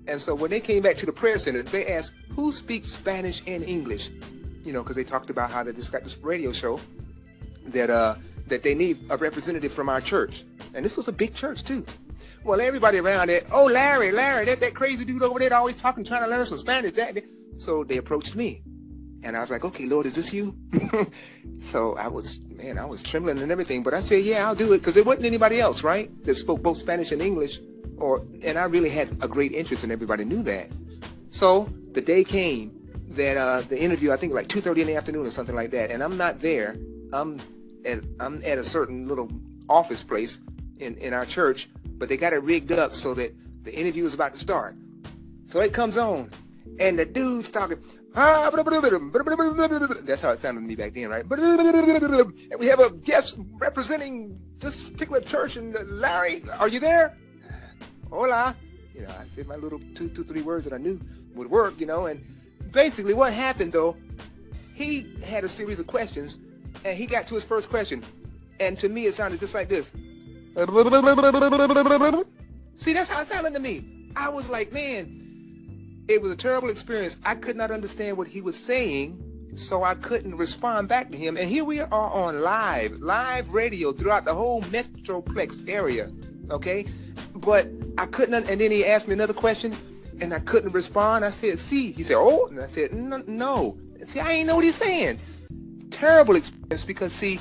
and 0.06 0.20
so 0.20 0.34
when 0.34 0.50
they 0.50 0.60
came 0.60 0.82
back 0.82 0.96
to 0.96 1.06
the 1.06 1.12
prayer 1.12 1.38
center 1.38 1.62
they 1.62 1.86
asked 1.86 2.12
who 2.36 2.52
speaks 2.52 2.88
spanish 2.88 3.42
and 3.46 3.64
english 3.64 4.10
you 4.62 4.72
know 4.72 4.82
because 4.82 4.96
they 4.96 5.04
talked 5.04 5.30
about 5.30 5.50
how 5.50 5.62
they 5.62 5.72
just 5.72 5.92
got 5.92 6.02
this 6.02 6.18
radio 6.18 6.52
show 6.52 6.78
that 7.66 7.88
uh 7.88 8.16
that 8.50 8.62
they 8.62 8.74
need 8.74 8.98
a 9.08 9.16
representative 9.16 9.72
from 9.72 9.88
our 9.88 10.00
church. 10.00 10.44
And 10.74 10.84
this 10.84 10.96
was 10.96 11.08
a 11.08 11.12
big 11.12 11.34
church 11.34 11.64
too. 11.64 11.86
Well, 12.44 12.60
everybody 12.60 12.98
around 12.98 13.28
there, 13.28 13.42
oh, 13.52 13.66
Larry, 13.66 14.12
Larry, 14.12 14.44
that, 14.46 14.60
that 14.60 14.74
crazy 14.74 15.04
dude 15.04 15.22
over 15.22 15.38
there 15.38 15.52
always 15.54 15.76
talking, 15.76 16.04
trying 16.04 16.24
to 16.24 16.28
learn 16.28 16.44
some 16.46 16.58
Spanish. 16.58 16.92
That, 16.92 17.22
so 17.58 17.84
they 17.84 17.96
approached 17.96 18.36
me. 18.36 18.62
And 19.22 19.36
I 19.36 19.40
was 19.40 19.50
like, 19.50 19.64
okay, 19.64 19.86
Lord, 19.86 20.06
is 20.06 20.14
this 20.14 20.32
you? 20.32 20.56
so 21.62 21.94
I 21.96 22.08
was, 22.08 22.40
man, 22.40 22.78
I 22.78 22.86
was 22.86 23.02
trembling 23.02 23.38
and 23.38 23.52
everything. 23.52 23.82
But 23.82 23.94
I 23.94 24.00
said, 24.00 24.24
yeah, 24.24 24.46
I'll 24.46 24.54
do 24.54 24.72
it. 24.72 24.78
Because 24.78 24.94
there 24.94 25.04
wasn't 25.04 25.26
anybody 25.26 25.60
else, 25.60 25.82
right? 25.82 26.10
That 26.24 26.36
spoke 26.36 26.62
both 26.62 26.78
Spanish 26.78 27.12
and 27.12 27.20
English. 27.20 27.60
Or, 27.98 28.24
and 28.42 28.58
I 28.58 28.64
really 28.64 28.88
had 28.88 29.10
a 29.22 29.28
great 29.28 29.52
interest 29.52 29.82
and 29.82 29.92
everybody 29.92 30.24
knew 30.24 30.42
that. 30.44 30.70
So 31.28 31.68
the 31.92 32.00
day 32.00 32.24
came 32.24 32.72
that 33.10 33.36
uh, 33.36 33.60
the 33.62 33.80
interview, 33.80 34.12
I 34.12 34.16
think 34.16 34.32
like 34.32 34.48
2.30 34.48 34.78
in 34.78 34.86
the 34.86 34.96
afternoon 34.96 35.26
or 35.26 35.30
something 35.30 35.54
like 35.54 35.70
that. 35.70 35.90
And 35.90 36.02
I'm 36.02 36.16
not 36.16 36.38
there. 36.38 36.76
I'm 37.12 37.40
at 37.84 38.00
I'm 38.18 38.42
at 38.44 38.58
a 38.58 38.64
certain 38.64 39.08
little 39.08 39.30
office 39.68 40.02
place 40.02 40.40
in, 40.78 40.96
in 40.96 41.12
our 41.12 41.26
church, 41.26 41.68
but 41.98 42.08
they 42.08 42.16
got 42.16 42.32
it 42.32 42.42
rigged 42.42 42.72
up 42.72 42.94
so 42.94 43.14
that 43.14 43.34
the 43.64 43.74
interview 43.74 44.04
is 44.06 44.14
about 44.14 44.32
to 44.32 44.38
start. 44.38 44.76
So 45.46 45.60
it 45.60 45.72
comes 45.72 45.98
on, 45.98 46.30
and 46.78 46.98
the 46.98 47.06
dude's 47.06 47.50
talking. 47.50 47.78
Ah, 48.16 48.50
that's 48.52 50.20
how 50.20 50.32
it 50.32 50.40
sounded 50.40 50.60
to 50.60 50.66
me 50.66 50.74
back 50.74 50.94
then, 50.94 51.10
right? 51.10 51.24
And 51.30 52.58
we 52.58 52.66
have 52.66 52.80
a 52.80 52.90
guest 52.90 53.38
representing 53.58 54.40
this 54.58 54.88
particular 54.88 55.20
church, 55.20 55.56
and 55.56 55.76
Larry, 55.88 56.42
are 56.58 56.68
you 56.68 56.80
there? 56.80 57.16
Hola. 58.10 58.56
You 58.94 59.02
know, 59.02 59.14
I 59.18 59.24
said 59.24 59.46
my 59.46 59.54
little 59.56 59.80
two, 59.94 60.08
two, 60.08 60.24
three 60.24 60.42
words 60.42 60.64
that 60.64 60.74
I 60.74 60.78
knew 60.78 61.00
would 61.34 61.48
work, 61.48 61.80
you 61.80 61.86
know, 61.86 62.06
and 62.06 62.24
basically 62.72 63.14
what 63.14 63.32
happened 63.32 63.72
though, 63.72 63.96
he 64.74 65.14
had 65.24 65.44
a 65.44 65.48
series 65.48 65.78
of 65.78 65.86
questions 65.86 66.38
and 66.84 66.98
he 66.98 67.06
got 67.06 67.26
to 67.28 67.34
his 67.34 67.44
first 67.44 67.68
question. 67.68 68.04
And 68.58 68.76
to 68.78 68.88
me, 68.88 69.06
it 69.06 69.14
sounded 69.14 69.40
just 69.40 69.54
like 69.54 69.68
this. 69.68 69.92
See, 72.76 72.92
that's 72.92 73.10
how 73.10 73.22
it 73.22 73.28
sounded 73.28 73.54
to 73.54 73.60
me. 73.60 74.10
I 74.16 74.28
was 74.28 74.48
like, 74.48 74.72
man, 74.72 75.19
it 76.10 76.20
was 76.20 76.30
a 76.30 76.36
terrible 76.36 76.68
experience. 76.68 77.16
I 77.24 77.34
could 77.34 77.56
not 77.56 77.70
understand 77.70 78.16
what 78.16 78.28
he 78.28 78.40
was 78.40 78.56
saying, 78.56 79.52
so 79.56 79.82
I 79.82 79.94
couldn't 79.94 80.36
respond 80.36 80.88
back 80.88 81.10
to 81.10 81.16
him. 81.16 81.36
And 81.36 81.48
here 81.48 81.64
we 81.64 81.80
are 81.80 81.88
on 81.90 82.42
live, 82.42 83.00
live 83.00 83.50
radio 83.50 83.92
throughout 83.92 84.24
the 84.24 84.34
whole 84.34 84.62
Metroplex 84.62 85.68
area, 85.68 86.10
okay? 86.50 86.84
But 87.34 87.68
I 87.96 88.06
couldn't, 88.06 88.34
and 88.50 88.60
then 88.60 88.70
he 88.70 88.84
asked 88.84 89.06
me 89.06 89.14
another 89.14 89.32
question, 89.32 89.76
and 90.20 90.34
I 90.34 90.40
couldn't 90.40 90.72
respond. 90.72 91.24
I 91.24 91.30
said, 91.30 91.58
see. 91.58 91.92
He 91.92 92.02
said, 92.02 92.16
oh. 92.18 92.46
And 92.48 92.60
I 92.60 92.66
said, 92.66 92.92
no. 92.92 93.78
See, 94.04 94.20
I 94.20 94.32
ain't 94.32 94.48
know 94.48 94.56
what 94.56 94.64
he's 94.64 94.76
saying 94.76 95.18
terrible 95.90 96.36
experience 96.36 96.84
because 96.84 97.12
see, 97.12 97.38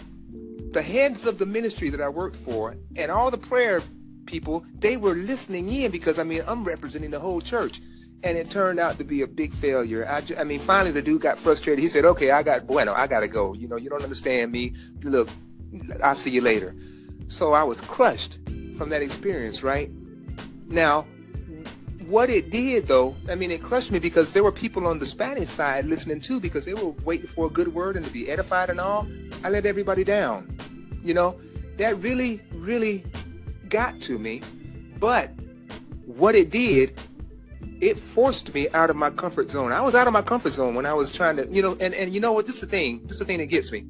the 0.71 0.82
heads 0.82 1.25
of 1.25 1.38
the 1.38 1.45
ministry 1.45 1.89
that 1.89 2.01
I 2.01 2.10
worked 2.10 2.36
for 2.36 2.75
and 2.95 3.12
all 3.12 3.32
the 3.32 3.38
prayer 3.38 3.82
people, 4.25 4.65
they 4.75 4.97
were 4.97 5.15
listening 5.15 5.71
in 5.71 5.91
because 5.91 6.19
I 6.19 6.23
mean 6.23 6.41
I'm 6.47 6.63
representing 6.63 7.12
the 7.12 7.19
whole 7.19 7.41
church. 7.41 7.82
And 8.21 8.38
it 8.38 8.49
turned 8.49 8.79
out 8.79 8.97
to 8.97 9.03
be 9.03 9.21
a 9.21 9.27
big 9.27 9.53
failure. 9.53 10.05
I, 10.05 10.21
I 10.38 10.43
mean, 10.43 10.60
finally 10.60 10.91
the 10.91 11.01
dude 11.01 11.21
got 11.21 11.38
frustrated. 11.38 11.82
He 11.82 11.88
said, 11.88 12.03
okay, 12.05 12.32
I 12.32 12.43
got, 12.43 12.67
bueno, 12.67 12.93
I 12.93 13.08
got 13.08 13.21
to 13.21 13.27
go. 13.27 13.53
You 13.53 13.67
know, 13.67 13.77
you 13.77 13.89
don't 13.89 14.03
understand 14.03 14.51
me. 14.51 14.75
Look, 15.03 15.29
I'll 16.03 16.15
see 16.15 16.32
you 16.32 16.41
later. 16.41 16.75
So 17.27 17.53
I 17.53 17.63
was 17.63 17.79
crushed 17.82 18.39
from 18.77 18.89
that 18.89 19.01
experience, 19.01 19.63
right? 19.63 19.89
Now, 20.67 21.08
what 22.08 22.29
it 22.29 22.49
did 22.49 22.88
though, 22.88 23.15
I 23.29 23.36
mean, 23.36 23.51
it 23.51 23.62
crushed 23.62 23.91
me 23.91 23.99
because 23.99 24.34
there 24.34 24.43
were 24.43 24.51
people 24.51 24.88
on 24.88 24.97
the 24.97 25.05
Spanish 25.05 25.49
side 25.49 25.86
listening 25.86 26.19
too 26.19 26.39
because 26.39 26.65
they 26.65 26.73
were 26.73 26.91
waiting 27.05 27.27
for 27.27 27.45
a 27.45 27.49
good 27.49 27.73
word 27.73 27.95
and 27.95 28.05
to 28.05 28.12
be 28.12 28.29
edified 28.29 28.69
and 28.69 28.79
all. 28.79 29.08
I 29.43 29.49
let 29.49 29.65
everybody 29.65 30.03
down. 30.03 30.58
You 31.03 31.13
know, 31.13 31.39
that 31.77 31.97
really, 31.99 32.41
really 32.51 33.05
got 33.69 34.01
to 34.01 34.17
me. 34.17 34.41
But 34.99 35.32
what 36.05 36.34
it 36.34 36.49
did, 36.49 36.99
it 37.81 37.99
forced 37.99 38.53
me 38.53 38.67
out 38.69 38.89
of 38.89 38.95
my 38.95 39.09
comfort 39.09 39.49
zone. 39.49 39.71
I 39.71 39.81
was 39.81 39.95
out 39.95 40.07
of 40.07 40.13
my 40.13 40.21
comfort 40.21 40.53
zone 40.53 40.75
when 40.75 40.85
I 40.85 40.93
was 40.93 41.11
trying 41.11 41.37
to, 41.37 41.47
you 41.49 41.61
know, 41.61 41.77
and, 41.79 41.93
and 41.93 42.13
you 42.13 42.19
know 42.19 42.33
what? 42.33 42.45
This 42.45 42.55
is 42.55 42.61
the 42.61 42.67
thing. 42.67 43.01
This 43.03 43.13
is 43.13 43.19
the 43.19 43.25
thing 43.25 43.39
that 43.39 43.47
gets 43.47 43.71
me. 43.71 43.85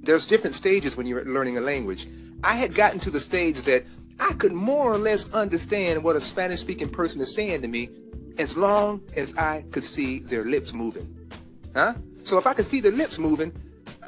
There's 0.00 0.26
different 0.26 0.54
stages 0.54 0.96
when 0.96 1.06
you're 1.06 1.24
learning 1.24 1.58
a 1.58 1.60
language. 1.60 2.08
I 2.42 2.54
had 2.54 2.74
gotten 2.74 2.98
to 3.00 3.10
the 3.10 3.20
stage 3.20 3.62
that 3.62 3.84
I 4.20 4.32
could 4.34 4.52
more 4.52 4.92
or 4.92 4.98
less 4.98 5.32
understand 5.32 6.02
what 6.02 6.16
a 6.16 6.20
Spanish 6.20 6.60
speaking 6.60 6.88
person 6.88 7.20
is 7.20 7.34
saying 7.34 7.62
to 7.62 7.68
me 7.68 7.90
as 8.38 8.56
long 8.56 9.02
as 9.16 9.36
I 9.36 9.64
could 9.70 9.84
see 9.84 10.20
their 10.20 10.44
lips 10.44 10.72
moving. 10.72 11.14
Huh? 11.74 11.94
So 12.22 12.38
if 12.38 12.46
I 12.46 12.54
could 12.54 12.66
see 12.66 12.80
their 12.80 12.92
lips 12.92 13.18
moving, 13.18 13.52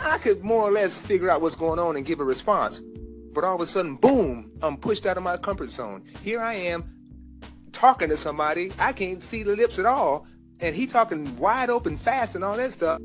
I 0.01 0.19
could 0.19 0.43
more 0.43 0.63
or 0.63 0.71
less 0.71 0.97
figure 0.97 1.31
out 1.31 1.43
what's 1.43 1.57
going 1.57 1.79
on 1.79 1.97
and 1.97 2.05
give 2.05 2.21
a 2.21 2.25
response. 2.25 2.81
But 3.33 3.45
all 3.45 3.55
of 3.55 3.61
a 3.61 3.67
sudden, 3.67 3.97
boom, 3.97 4.51
I'm 4.63 4.77
pushed 4.77 5.07
out 5.07 5.17
of 5.17 5.23
my 5.23 5.37
comfort 5.37 5.71
zone. 5.71 6.03
Here 6.23 6.41
I 6.41 6.55
am 6.55 7.00
talking 7.73 8.09
to 8.09 8.17
somebody. 8.17 8.73
I 8.79 8.93
can't 8.93 9.23
see 9.23 9.43
the 9.43 9.57
lips 9.57 9.79
at 9.79 9.87
all. 9.87 10.27
And 10.61 10.75
he 10.75 10.87
talking 10.87 11.37
wide 11.39 11.71
open 11.71 11.97
fast 11.97 12.35
and 12.35 12.45
all 12.45 12.57
that 12.57 12.73
stuff. 12.73 12.99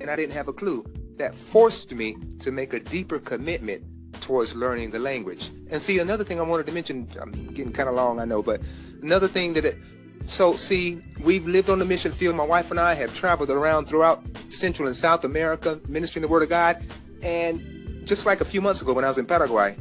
And 0.00 0.08
I 0.08 0.16
didn't 0.16 0.32
have 0.32 0.48
a 0.48 0.52
clue. 0.52 0.84
That 1.16 1.34
forced 1.34 1.92
me 1.92 2.16
to 2.38 2.50
make 2.50 2.72
a 2.72 2.80
deeper 2.80 3.18
commitment 3.18 3.84
towards 4.20 4.54
learning 4.54 4.90
the 4.90 4.98
language. 4.98 5.50
And 5.70 5.82
see, 5.82 5.98
another 5.98 6.24
thing 6.24 6.40
I 6.40 6.42
wanted 6.42 6.66
to 6.66 6.72
mention, 6.72 7.08
I'm 7.20 7.46
getting 7.48 7.72
kind 7.72 7.88
of 7.88 7.94
long, 7.94 8.20
I 8.20 8.24
know, 8.24 8.42
but 8.42 8.60
another 9.02 9.28
thing 9.28 9.52
that, 9.54 9.64
it, 9.64 9.78
so 10.26 10.54
see, 10.56 11.02
we've 11.20 11.46
lived 11.46 11.68
on 11.68 11.78
the 11.78 11.84
mission 11.84 12.12
field. 12.12 12.36
My 12.36 12.44
wife 12.44 12.70
and 12.70 12.78
I 12.78 12.94
have 12.94 13.14
traveled 13.14 13.50
around 13.50 13.86
throughout 13.86 14.22
Central 14.48 14.86
and 14.86 14.96
South 14.96 15.24
America, 15.24 15.80
ministering 15.88 16.22
the 16.22 16.28
Word 16.28 16.42
of 16.42 16.48
God. 16.48 16.82
And 17.22 18.06
just 18.06 18.26
like 18.26 18.40
a 18.40 18.44
few 18.44 18.60
months 18.60 18.80
ago 18.80 18.92
when 18.92 19.04
I 19.04 19.08
was 19.08 19.18
in 19.18 19.26
Paraguay, 19.26 19.76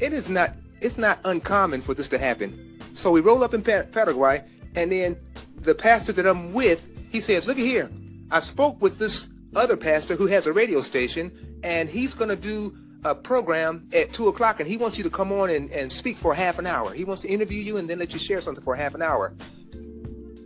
it 0.00 0.12
is 0.12 0.28
not, 0.28 0.54
it's 0.80 0.98
not 0.98 1.20
uncommon 1.24 1.82
for 1.82 1.94
this 1.94 2.08
to 2.08 2.18
happen. 2.18 2.71
So 2.94 3.10
we 3.10 3.20
roll 3.20 3.42
up 3.42 3.54
in 3.54 3.62
Paraguay, 3.62 4.44
and 4.74 4.92
then 4.92 5.16
the 5.56 5.74
pastor 5.74 6.12
that 6.12 6.26
I'm 6.26 6.52
with, 6.52 6.88
he 7.10 7.20
says, 7.20 7.46
look 7.46 7.58
at 7.58 7.64
here, 7.64 7.90
I 8.30 8.40
spoke 8.40 8.80
with 8.80 8.98
this 8.98 9.28
other 9.54 9.76
pastor 9.76 10.16
who 10.16 10.26
has 10.26 10.46
a 10.46 10.52
radio 10.52 10.80
station, 10.80 11.30
and 11.62 11.88
he's 11.88 12.14
going 12.14 12.30
to 12.30 12.36
do 12.36 12.76
a 13.04 13.14
program 13.14 13.88
at 13.92 14.12
2 14.12 14.28
o'clock, 14.28 14.60
and 14.60 14.68
he 14.68 14.76
wants 14.76 14.96
you 14.96 15.04
to 15.04 15.10
come 15.10 15.32
on 15.32 15.50
and, 15.50 15.70
and 15.70 15.90
speak 15.90 16.16
for 16.16 16.34
half 16.34 16.58
an 16.58 16.66
hour. 16.66 16.92
He 16.92 17.04
wants 17.04 17.22
to 17.22 17.28
interview 17.28 17.60
you 17.60 17.76
and 17.76 17.88
then 17.88 17.98
let 17.98 18.12
you 18.12 18.18
share 18.18 18.40
something 18.40 18.62
for 18.62 18.76
half 18.76 18.94
an 18.94 19.02
hour. 19.02 19.34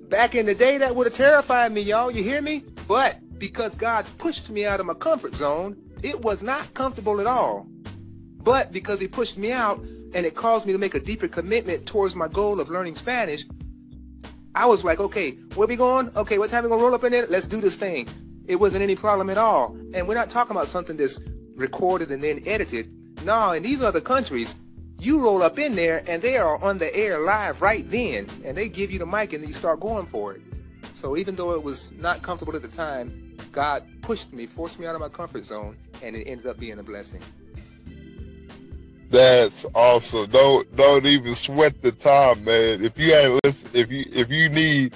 Back 0.08 0.34
in 0.34 0.46
the 0.46 0.54
day, 0.54 0.78
that 0.78 0.94
would 0.94 1.06
have 1.06 1.14
terrified 1.14 1.72
me, 1.72 1.80
y'all. 1.80 2.10
You 2.10 2.22
hear 2.22 2.40
me? 2.40 2.64
But 2.86 3.18
because 3.38 3.74
God 3.74 4.06
pushed 4.18 4.48
me 4.50 4.64
out 4.64 4.80
of 4.80 4.86
my 4.86 4.94
comfort 4.94 5.34
zone, 5.34 5.76
it 6.02 6.22
was 6.22 6.42
not 6.42 6.72
comfortable 6.74 7.20
at 7.20 7.26
all. 7.26 7.66
But 8.38 8.72
because 8.72 9.00
he 9.00 9.08
pushed 9.08 9.36
me 9.36 9.52
out 9.52 9.84
and 10.14 10.26
it 10.26 10.34
caused 10.34 10.66
me 10.66 10.72
to 10.72 10.78
make 10.78 10.94
a 10.94 11.00
deeper 11.00 11.28
commitment 11.28 11.86
towards 11.86 12.14
my 12.14 12.28
goal 12.28 12.60
of 12.60 12.70
learning 12.70 12.94
Spanish, 12.94 13.44
I 14.54 14.66
was 14.66 14.84
like, 14.84 15.00
okay, 15.00 15.32
where 15.54 15.68
we 15.68 15.76
going? 15.76 16.10
Okay, 16.16 16.38
what 16.38 16.50
time 16.50 16.64
we 16.64 16.70
gonna 16.70 16.82
roll 16.82 16.94
up 16.94 17.04
in 17.04 17.12
there? 17.12 17.26
Let's 17.26 17.46
do 17.46 17.60
this 17.60 17.76
thing. 17.76 18.08
It 18.46 18.56
wasn't 18.56 18.82
any 18.82 18.96
problem 18.96 19.28
at 19.28 19.38
all. 19.38 19.76
And 19.92 20.08
we're 20.08 20.14
not 20.14 20.30
talking 20.30 20.56
about 20.56 20.68
something 20.68 20.96
that's 20.96 21.18
recorded 21.56 22.10
and 22.10 22.22
then 22.22 22.42
edited. 22.46 22.90
No, 23.24 23.52
in 23.52 23.62
these 23.62 23.82
other 23.82 24.00
countries, 24.00 24.54
you 24.98 25.20
roll 25.20 25.42
up 25.42 25.58
in 25.58 25.74
there 25.74 26.02
and 26.08 26.22
they 26.22 26.36
are 26.38 26.62
on 26.62 26.78
the 26.78 26.94
air 26.96 27.20
live 27.20 27.60
right 27.60 27.88
then. 27.90 28.26
And 28.44 28.56
they 28.56 28.68
give 28.68 28.90
you 28.90 28.98
the 28.98 29.06
mic 29.06 29.32
and 29.32 29.46
you 29.46 29.52
start 29.52 29.80
going 29.80 30.06
for 30.06 30.34
it. 30.34 30.42
So 30.92 31.16
even 31.16 31.36
though 31.36 31.52
it 31.52 31.62
was 31.62 31.92
not 31.92 32.22
comfortable 32.22 32.56
at 32.56 32.62
the 32.62 32.68
time, 32.68 33.36
God 33.52 33.84
pushed 34.00 34.32
me, 34.32 34.46
forced 34.46 34.78
me 34.78 34.86
out 34.86 34.94
of 34.94 35.00
my 35.00 35.08
comfort 35.08 35.44
zone, 35.44 35.76
and 36.02 36.16
it 36.16 36.24
ended 36.24 36.46
up 36.46 36.58
being 36.58 36.78
a 36.78 36.82
blessing. 36.82 37.20
That's 39.10 39.64
awesome. 39.74 40.28
Don't 40.30 40.74
don't 40.74 41.06
even 41.06 41.34
sweat 41.34 41.80
the 41.80 41.92
time, 41.92 42.44
man. 42.44 42.84
If 42.84 42.98
you 42.98 43.14
ain't 43.14 43.40
listen, 43.44 43.68
if 43.72 43.90
you 43.90 44.04
if 44.08 44.30
you 44.30 44.48
need 44.48 44.94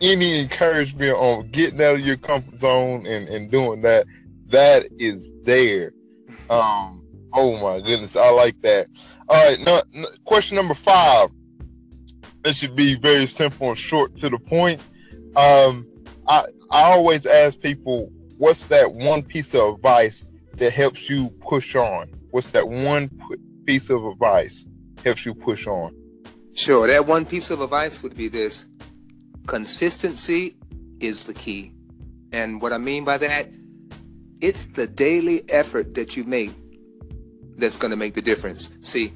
any 0.00 0.40
encouragement 0.40 1.14
on 1.16 1.50
getting 1.50 1.80
out 1.82 1.96
of 1.96 2.00
your 2.00 2.16
comfort 2.16 2.58
zone 2.60 3.06
and, 3.06 3.28
and 3.28 3.50
doing 3.50 3.82
that, 3.82 4.06
that 4.48 4.86
is 4.98 5.30
there. 5.44 5.92
Um, 6.48 7.04
oh 7.34 7.58
my 7.58 7.80
goodness, 7.80 8.16
I 8.16 8.30
like 8.30 8.60
that. 8.62 8.88
All 9.28 9.56
right, 9.56 9.84
question 10.24 10.56
number 10.56 10.74
five. 10.74 11.28
This 12.42 12.56
should 12.56 12.74
be 12.74 12.94
very 12.94 13.26
simple 13.26 13.68
and 13.68 13.78
short 13.78 14.16
to 14.16 14.30
the 14.30 14.38
point. 14.38 14.80
Um, 15.36 15.86
I 16.26 16.46
I 16.70 16.82
always 16.84 17.26
ask 17.26 17.60
people, 17.60 18.10
what's 18.38 18.66
that 18.66 18.90
one 18.90 19.22
piece 19.22 19.54
of 19.54 19.74
advice 19.74 20.24
that 20.54 20.72
helps 20.72 21.10
you 21.10 21.28
push 21.42 21.76
on? 21.76 22.10
What's 22.30 22.50
that 22.50 22.66
one 22.66 23.10
piece 23.70 23.88
of 23.88 24.04
advice 24.04 24.66
helps 25.04 25.24
you 25.24 25.32
push 25.32 25.68
on? 25.68 25.94
Sure. 26.54 26.88
That 26.88 27.06
one 27.06 27.24
piece 27.24 27.50
of 27.50 27.60
advice 27.60 28.02
would 28.02 28.16
be 28.16 28.26
this 28.26 28.66
consistency 29.46 30.56
is 30.98 31.22
the 31.22 31.34
key. 31.34 31.72
And 32.32 32.60
what 32.60 32.72
I 32.72 32.78
mean 32.78 33.04
by 33.04 33.16
that, 33.18 33.48
it's 34.40 34.66
the 34.66 34.88
daily 34.88 35.48
effort 35.48 35.94
that 35.94 36.16
you 36.16 36.24
make 36.24 36.50
that's 37.58 37.76
going 37.76 37.92
to 37.92 37.96
make 37.96 38.14
the 38.14 38.22
difference. 38.22 38.70
See, 38.80 39.12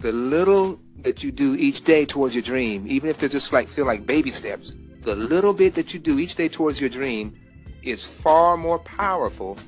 the 0.00 0.12
little 0.12 0.78
that 0.98 1.24
you 1.24 1.32
do 1.32 1.54
each 1.54 1.84
day 1.84 2.04
towards 2.04 2.34
your 2.34 2.42
dream, 2.42 2.84
even 2.86 3.08
if 3.08 3.16
they 3.16 3.28
just 3.28 3.54
like 3.54 3.68
feel 3.68 3.86
like 3.86 4.04
baby 4.04 4.30
steps, 4.30 4.74
the 5.00 5.16
little 5.16 5.54
bit 5.54 5.74
that 5.76 5.94
you 5.94 5.98
do 5.98 6.18
each 6.18 6.34
day 6.34 6.48
towards 6.50 6.78
your 6.78 6.90
dream 6.90 7.34
is 7.82 8.06
far 8.06 8.58
more 8.58 8.80
powerful 8.80 9.58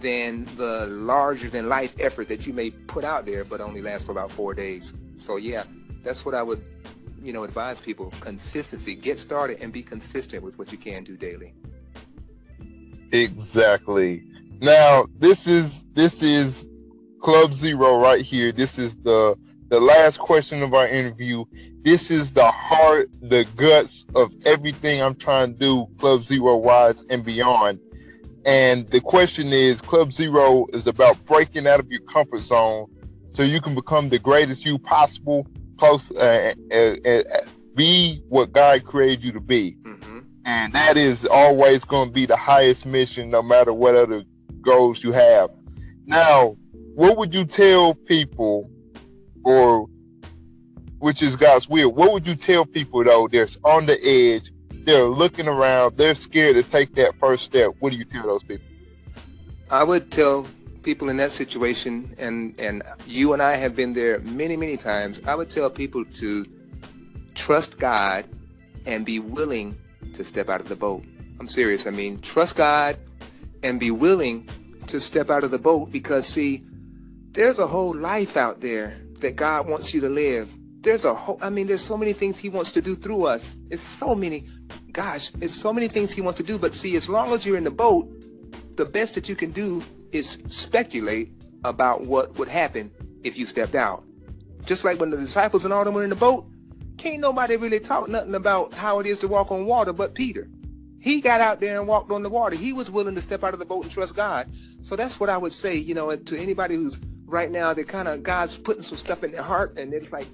than 0.00 0.44
the 0.56 0.86
larger 0.86 1.48
than 1.48 1.68
life 1.68 1.94
effort 1.98 2.28
that 2.28 2.46
you 2.46 2.52
may 2.52 2.70
put 2.70 3.04
out 3.04 3.26
there 3.26 3.44
but 3.44 3.60
only 3.60 3.80
lasts 3.82 4.06
for 4.06 4.12
about 4.12 4.30
four 4.30 4.54
days. 4.54 4.92
So 5.16 5.36
yeah, 5.36 5.64
that's 6.02 6.24
what 6.24 6.34
I 6.34 6.42
would, 6.42 6.62
you 7.22 7.32
know, 7.32 7.44
advise 7.44 7.80
people. 7.80 8.12
Consistency. 8.20 8.94
Get 8.94 9.18
started 9.18 9.58
and 9.60 9.72
be 9.72 9.82
consistent 9.82 10.42
with 10.42 10.58
what 10.58 10.72
you 10.72 10.78
can 10.78 11.04
do 11.04 11.16
daily. 11.16 11.54
Exactly. 13.12 14.22
Now 14.60 15.06
this 15.18 15.46
is 15.46 15.84
this 15.94 16.22
is 16.22 16.66
Club 17.22 17.54
Zero 17.54 17.98
right 17.98 18.24
here. 18.24 18.52
This 18.52 18.78
is 18.78 18.96
the 18.96 19.36
the 19.68 19.80
last 19.80 20.18
question 20.18 20.62
of 20.62 20.74
our 20.74 20.86
interview. 20.86 21.44
This 21.82 22.10
is 22.10 22.32
the 22.32 22.50
heart, 22.50 23.10
the 23.20 23.44
guts 23.56 24.04
of 24.14 24.32
everything 24.44 25.02
I'm 25.02 25.14
trying 25.14 25.52
to 25.54 25.58
do 25.58 25.86
Club 25.98 26.22
Zero 26.22 26.56
wise 26.56 26.96
and 27.10 27.24
beyond. 27.24 27.80
And 28.46 28.88
the 28.88 29.00
question 29.00 29.52
is 29.52 29.80
Club 29.80 30.12
Zero 30.12 30.66
is 30.72 30.86
about 30.86 31.22
breaking 31.26 31.66
out 31.66 31.80
of 31.80 31.90
your 31.90 32.00
comfort 32.02 32.42
zone 32.42 32.86
so 33.28 33.42
you 33.42 33.60
can 33.60 33.74
become 33.74 34.08
the 34.08 34.20
greatest 34.20 34.64
you 34.64 34.78
possible, 34.78 35.46
close, 35.78 36.12
uh, 36.12 36.54
uh, 36.72 36.76
uh, 36.76 37.22
be 37.74 38.22
what 38.28 38.52
God 38.52 38.84
created 38.84 39.24
you 39.24 39.32
to 39.32 39.40
be. 39.40 39.76
Mm-hmm. 39.82 40.20
And 40.44 40.72
that 40.74 40.96
is 40.96 41.26
always 41.26 41.84
going 41.84 42.10
to 42.10 42.14
be 42.14 42.24
the 42.24 42.36
highest 42.36 42.86
mission, 42.86 43.30
no 43.30 43.42
matter 43.42 43.72
what 43.72 43.96
other 43.96 44.22
goals 44.62 45.02
you 45.02 45.10
have. 45.10 45.50
Now, 46.06 46.56
what 46.94 47.18
would 47.18 47.34
you 47.34 47.44
tell 47.44 47.94
people, 47.94 48.70
or 49.44 49.88
which 50.98 51.20
is 51.20 51.34
God's 51.34 51.68
will, 51.68 51.92
what 51.92 52.12
would 52.12 52.28
you 52.28 52.36
tell 52.36 52.64
people 52.64 53.02
though 53.02 53.28
that's 53.30 53.58
on 53.64 53.86
the 53.86 53.98
edge 54.02 54.52
they're 54.86 55.04
looking 55.04 55.48
around, 55.48 55.96
they're 55.96 56.14
scared 56.14 56.54
to 56.54 56.62
take 56.62 56.94
that 56.94 57.18
first 57.18 57.44
step, 57.44 57.72
what 57.80 57.90
do 57.90 57.96
you 57.96 58.04
tell 58.04 58.22
those 58.22 58.42
people? 58.44 58.64
I 59.68 59.82
would 59.82 60.12
tell 60.12 60.46
people 60.84 61.08
in 61.08 61.16
that 61.16 61.32
situation, 61.32 62.14
and, 62.18 62.58
and 62.60 62.82
you 63.04 63.32
and 63.32 63.42
I 63.42 63.56
have 63.56 63.74
been 63.74 63.92
there 63.92 64.20
many, 64.20 64.56
many 64.56 64.76
times, 64.76 65.20
I 65.26 65.34
would 65.34 65.50
tell 65.50 65.68
people 65.68 66.04
to 66.04 66.46
trust 67.34 67.78
God 67.78 68.24
and 68.86 69.04
be 69.04 69.18
willing 69.18 69.76
to 70.14 70.24
step 70.24 70.48
out 70.48 70.60
of 70.60 70.68
the 70.68 70.76
boat. 70.76 71.02
I'm 71.40 71.48
serious. 71.48 71.88
I 71.88 71.90
mean, 71.90 72.20
trust 72.20 72.54
God 72.54 72.96
and 73.64 73.80
be 73.80 73.90
willing 73.90 74.48
to 74.86 75.00
step 75.00 75.30
out 75.30 75.42
of 75.42 75.50
the 75.50 75.58
boat 75.58 75.90
because, 75.90 76.26
see, 76.26 76.64
there's 77.32 77.58
a 77.58 77.66
whole 77.66 77.94
life 77.94 78.36
out 78.36 78.60
there 78.60 78.96
that 79.18 79.34
God 79.34 79.68
wants 79.68 79.92
you 79.92 80.00
to 80.02 80.08
live. 80.08 80.56
There's 80.82 81.04
a 81.04 81.12
whole, 81.12 81.38
I 81.42 81.50
mean, 81.50 81.66
there's 81.66 81.82
so 81.82 81.98
many 81.98 82.12
things 82.12 82.38
he 82.38 82.48
wants 82.48 82.70
to 82.72 82.80
do 82.80 82.94
through 82.94 83.26
us. 83.26 83.58
It's 83.70 83.82
so 83.82 84.14
many 84.14 84.48
gosh, 84.96 85.28
there's 85.32 85.54
so 85.54 85.74
many 85.74 85.88
things 85.88 86.14
he 86.14 86.22
wants 86.22 86.38
to 86.38 86.42
do. 86.42 86.58
But 86.58 86.74
see, 86.74 86.96
as 86.96 87.06
long 87.06 87.30
as 87.32 87.44
you're 87.44 87.58
in 87.58 87.64
the 87.64 87.70
boat, 87.70 88.08
the 88.76 88.86
best 88.86 89.14
that 89.14 89.28
you 89.28 89.36
can 89.36 89.52
do 89.52 89.84
is 90.10 90.38
speculate 90.48 91.30
about 91.64 92.06
what 92.06 92.36
would 92.38 92.48
happen 92.48 92.90
if 93.22 93.36
you 93.36 93.44
stepped 93.44 93.74
out. 93.74 94.04
Just 94.64 94.84
like 94.84 94.98
when 94.98 95.10
the 95.10 95.18
disciples 95.18 95.64
and 95.64 95.72
all 95.72 95.84
them 95.84 95.92
were 95.92 96.02
in 96.02 96.10
the 96.10 96.16
boat, 96.16 96.46
can't 96.96 97.20
nobody 97.20 97.56
really 97.56 97.78
talk 97.78 98.08
nothing 98.08 98.34
about 98.34 98.72
how 98.72 98.98
it 98.98 99.06
is 99.06 99.18
to 99.18 99.28
walk 99.28 99.52
on 99.52 99.66
water 99.66 99.92
but 99.92 100.14
Peter. 100.14 100.48
He 100.98 101.20
got 101.20 101.42
out 101.42 101.60
there 101.60 101.78
and 101.78 101.86
walked 101.86 102.10
on 102.10 102.22
the 102.22 102.30
water. 102.30 102.56
He 102.56 102.72
was 102.72 102.90
willing 102.90 103.14
to 103.16 103.20
step 103.20 103.44
out 103.44 103.52
of 103.52 103.58
the 103.58 103.66
boat 103.66 103.82
and 103.82 103.92
trust 103.92 104.16
God. 104.16 104.50
So 104.80 104.96
that's 104.96 105.20
what 105.20 105.28
I 105.28 105.36
would 105.36 105.52
say, 105.52 105.76
you 105.76 105.94
know, 105.94 106.16
to 106.16 106.38
anybody 106.38 106.74
who's 106.74 106.98
right 107.26 107.50
now, 107.50 107.74
they're 107.74 107.84
kind 107.84 108.08
of, 108.08 108.22
God's 108.22 108.56
putting 108.56 108.82
some 108.82 108.96
stuff 108.96 109.22
in 109.22 109.30
their 109.30 109.42
heart 109.42 109.78
and 109.78 109.92
it's 109.92 110.10
like, 110.10 110.26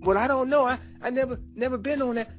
well, 0.00 0.16
I 0.16 0.26
don't 0.26 0.48
know. 0.48 0.64
I, 0.64 0.78
I 1.02 1.10
never, 1.10 1.38
never 1.54 1.76
been 1.76 2.00
on 2.00 2.14
that. 2.14 2.30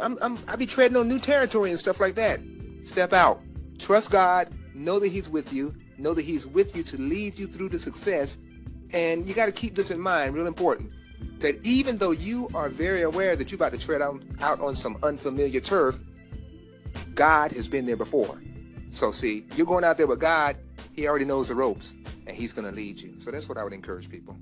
I'm, 0.00 0.18
I'm, 0.22 0.38
I 0.48 0.56
be 0.56 0.66
treading 0.66 0.96
on 0.96 1.08
new 1.08 1.18
territory 1.18 1.70
and 1.70 1.78
stuff 1.78 2.00
like 2.00 2.14
that. 2.14 2.40
Step 2.84 3.12
out. 3.12 3.40
Trust 3.78 4.10
God. 4.10 4.52
Know 4.74 4.98
that 4.98 5.08
He's 5.08 5.28
with 5.28 5.52
you. 5.52 5.74
Know 5.98 6.14
that 6.14 6.24
He's 6.24 6.46
with 6.46 6.76
you 6.76 6.82
to 6.84 6.96
lead 6.96 7.38
you 7.38 7.46
through 7.46 7.70
the 7.70 7.78
success. 7.78 8.38
And 8.92 9.26
you 9.28 9.34
got 9.34 9.46
to 9.46 9.52
keep 9.52 9.74
this 9.74 9.90
in 9.90 10.00
mind, 10.00 10.34
real 10.34 10.46
important, 10.46 10.92
that 11.40 11.64
even 11.66 11.98
though 11.98 12.12
you 12.12 12.48
are 12.54 12.68
very 12.68 13.02
aware 13.02 13.36
that 13.36 13.50
you're 13.50 13.56
about 13.56 13.72
to 13.72 13.78
tread 13.78 14.00
out, 14.00 14.22
out 14.40 14.60
on 14.60 14.76
some 14.76 14.96
unfamiliar 15.02 15.60
turf, 15.60 16.00
God 17.14 17.52
has 17.52 17.68
been 17.68 17.84
there 17.84 17.96
before. 17.96 18.40
So 18.90 19.10
see, 19.10 19.44
you're 19.56 19.66
going 19.66 19.84
out 19.84 19.98
there 19.98 20.06
with 20.06 20.20
God. 20.20 20.56
He 20.92 21.06
already 21.06 21.26
knows 21.26 21.48
the 21.48 21.54
ropes, 21.54 21.94
and 22.26 22.36
He's 22.36 22.52
going 22.52 22.68
to 22.68 22.74
lead 22.74 22.98
you. 23.00 23.14
So 23.18 23.30
that's 23.30 23.48
what 23.48 23.58
I 23.58 23.64
would 23.64 23.72
encourage 23.72 24.08
people. 24.08 24.36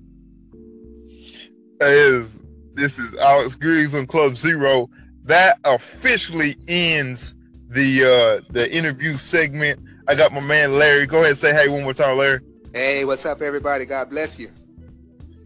Is 1.81 2.27
this 2.75 2.99
is 2.99 3.15
Alex 3.15 3.55
Griggs 3.55 3.95
on 3.95 4.07
Club 4.07 4.37
Zero 4.37 4.89
that 5.27 5.59
officially 5.65 6.57
ends 6.69 7.35
the 7.69 8.05
uh 8.05 8.53
the 8.53 8.73
interview 8.73 9.17
segment. 9.17 9.81
I 10.09 10.15
got 10.15 10.33
my 10.33 10.41
man 10.41 10.79
Larry. 10.79 11.07
Go 11.07 11.19
ahead 11.19 11.31
and 11.31 11.39
say 11.39 11.53
hey 11.53 11.69
one 11.69 11.83
more 11.83 11.95
time, 11.95 12.17
Larry. 12.17 12.41
Hey, 12.73 13.05
what's 13.05 13.27
up, 13.27 13.43
everybody? 13.43 13.87
God 13.87 14.11
bless 14.11 14.39
you. 14.39 14.51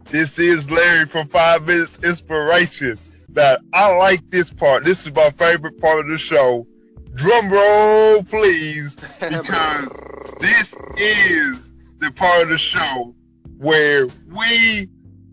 This 0.09 0.37
is 0.37 0.69
Larry 0.69 1.05
from 1.07 1.29
Five 1.29 1.65
Minutes 1.65 1.97
Inspiration. 2.03 2.97
Now, 3.29 3.57
I 3.73 3.95
like 3.95 4.29
this 4.29 4.51
part. 4.51 4.83
This 4.83 5.05
is 5.05 5.15
my 5.15 5.29
favorite 5.31 5.79
part 5.79 6.01
of 6.01 6.07
the 6.07 6.17
show. 6.17 6.67
Drum 7.13 7.49
roll, 7.49 8.23
please, 8.23 8.95
because 9.19 9.87
this 10.39 10.75
is 10.97 11.71
the 11.99 12.11
part 12.11 12.43
of 12.43 12.49
the 12.49 12.57
show 12.57 13.15
where 13.57 14.07
we 14.27 14.89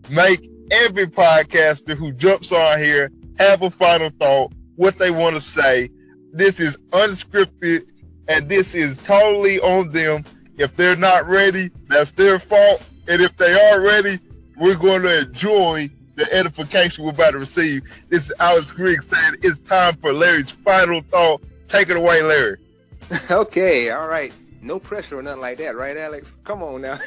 make 0.09 0.49
every 0.71 1.07
podcaster 1.07 1.97
who 1.97 2.13
jumps 2.13 2.51
on 2.51 2.81
here 2.81 3.11
have 3.39 3.61
a 3.61 3.69
final 3.71 4.11
thought, 4.19 4.51
what 4.75 4.97
they 4.97 5.11
want 5.11 5.35
to 5.35 5.41
say. 5.41 5.89
This 6.31 6.59
is 6.59 6.77
unscripted 6.91 7.87
and 8.27 8.47
this 8.47 8.75
is 8.75 8.95
totally 9.03 9.59
on 9.61 9.91
them. 9.91 10.25
If 10.57 10.75
they're 10.75 10.97
not 10.97 11.27
ready, 11.27 11.71
that's 11.87 12.11
their 12.11 12.37
fault. 12.37 12.83
And 13.07 13.21
if 13.21 13.35
they 13.37 13.53
are 13.53 13.81
ready, 13.81 14.19
we're 14.57 14.75
going 14.75 15.01
to 15.03 15.21
enjoy 15.21 15.89
the 16.15 16.31
edification 16.33 17.05
we're 17.05 17.11
about 17.11 17.31
to 17.31 17.39
receive. 17.39 17.81
This 18.09 18.25
is 18.25 18.33
Alex 18.39 18.69
Griggs 18.71 19.07
saying 19.07 19.37
it's 19.41 19.59
time 19.61 19.95
for 19.95 20.13
Larry's 20.13 20.51
final 20.51 21.01
thought. 21.09 21.41
Take 21.69 21.89
it 21.89 21.97
away, 21.97 22.21
Larry. 22.21 22.57
okay, 23.31 23.89
all 23.89 24.07
right. 24.07 24.33
No 24.61 24.79
pressure 24.79 25.17
or 25.17 25.23
nothing 25.23 25.39
like 25.41 25.57
that, 25.59 25.77
right, 25.77 25.95
Alex? 25.95 26.35
Come 26.43 26.61
on 26.61 26.81
now. 26.81 26.99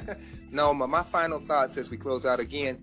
no, 0.52 0.72
my, 0.72 0.86
my 0.86 1.02
final 1.02 1.40
thoughts 1.40 1.76
as 1.76 1.90
we 1.90 1.96
close 1.96 2.24
out 2.24 2.38
again. 2.38 2.78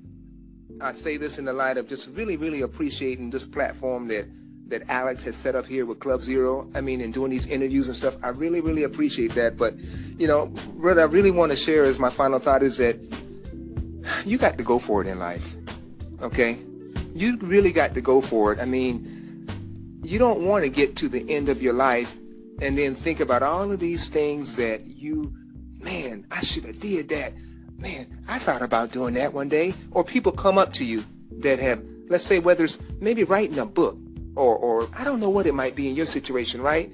I 0.81 0.93
say 0.93 1.17
this 1.17 1.37
in 1.37 1.45
the 1.45 1.53
light 1.53 1.77
of 1.77 1.87
just 1.87 2.07
really, 2.09 2.37
really 2.37 2.61
appreciating 2.61 3.29
this 3.29 3.45
platform 3.45 4.07
that 4.09 4.27
that 4.69 4.83
Alex 4.89 5.23
has 5.23 5.35
set 5.35 5.55
up 5.55 5.65
here 5.65 5.85
with 5.85 5.99
Club 5.99 6.21
Zero. 6.21 6.69
I 6.75 6.81
mean, 6.81 7.01
in 7.01 7.11
doing 7.11 7.31
these 7.31 7.45
interviews 7.47 7.87
and 7.87 7.95
stuff, 7.95 8.17
I 8.21 8.29
really, 8.29 8.61
really 8.61 8.83
appreciate 8.83 9.33
that. 9.35 9.57
But, 9.57 9.77
you 10.17 10.27
know, 10.27 10.47
what 10.75 10.99
I 10.99 11.03
really 11.03 11.31
want 11.31 11.51
to 11.51 11.55
share 11.55 11.85
is 11.85 11.99
my 11.99 12.09
final 12.09 12.39
thought 12.39 12.63
is 12.63 12.77
that 12.77 12.97
you 14.25 14.37
got 14.37 14.57
to 14.57 14.63
go 14.63 14.79
for 14.79 15.01
it 15.01 15.07
in 15.07 15.19
life. 15.19 15.55
Okay? 16.21 16.57
You 17.13 17.37
really 17.37 17.71
got 17.71 17.93
to 17.93 18.01
go 18.01 18.21
for 18.21 18.53
it. 18.53 18.59
I 18.59 18.65
mean, 18.65 19.47
you 20.03 20.19
don't 20.19 20.45
want 20.45 20.63
to 20.63 20.69
get 20.69 20.95
to 20.97 21.09
the 21.09 21.29
end 21.29 21.49
of 21.49 21.61
your 21.61 21.73
life 21.73 22.17
and 22.61 22.77
then 22.77 22.95
think 22.95 23.19
about 23.19 23.43
all 23.43 23.71
of 23.71 23.79
these 23.79 24.07
things 24.07 24.55
that 24.57 24.85
you, 24.85 25.33
man, 25.79 26.25
I 26.31 26.41
should 26.41 26.65
have 26.65 26.79
did 26.79 27.09
that 27.09 27.33
man, 27.77 28.23
I 28.27 28.39
thought 28.39 28.61
about 28.61 28.91
doing 28.91 29.13
that 29.15 29.33
one 29.33 29.49
day. 29.49 29.73
Or 29.91 30.03
people 30.03 30.31
come 30.31 30.57
up 30.57 30.73
to 30.73 30.85
you 30.85 31.03
that 31.39 31.59
have, 31.59 31.83
let's 32.09 32.25
say, 32.25 32.39
whether 32.39 32.63
it's 32.63 32.79
maybe 32.99 33.23
writing 33.23 33.59
a 33.59 33.65
book 33.65 33.97
or, 34.35 34.55
or 34.55 34.89
I 34.97 35.03
don't 35.03 35.19
know 35.19 35.29
what 35.29 35.45
it 35.45 35.53
might 35.53 35.75
be 35.75 35.89
in 35.89 35.95
your 35.95 36.05
situation, 36.05 36.61
right? 36.61 36.91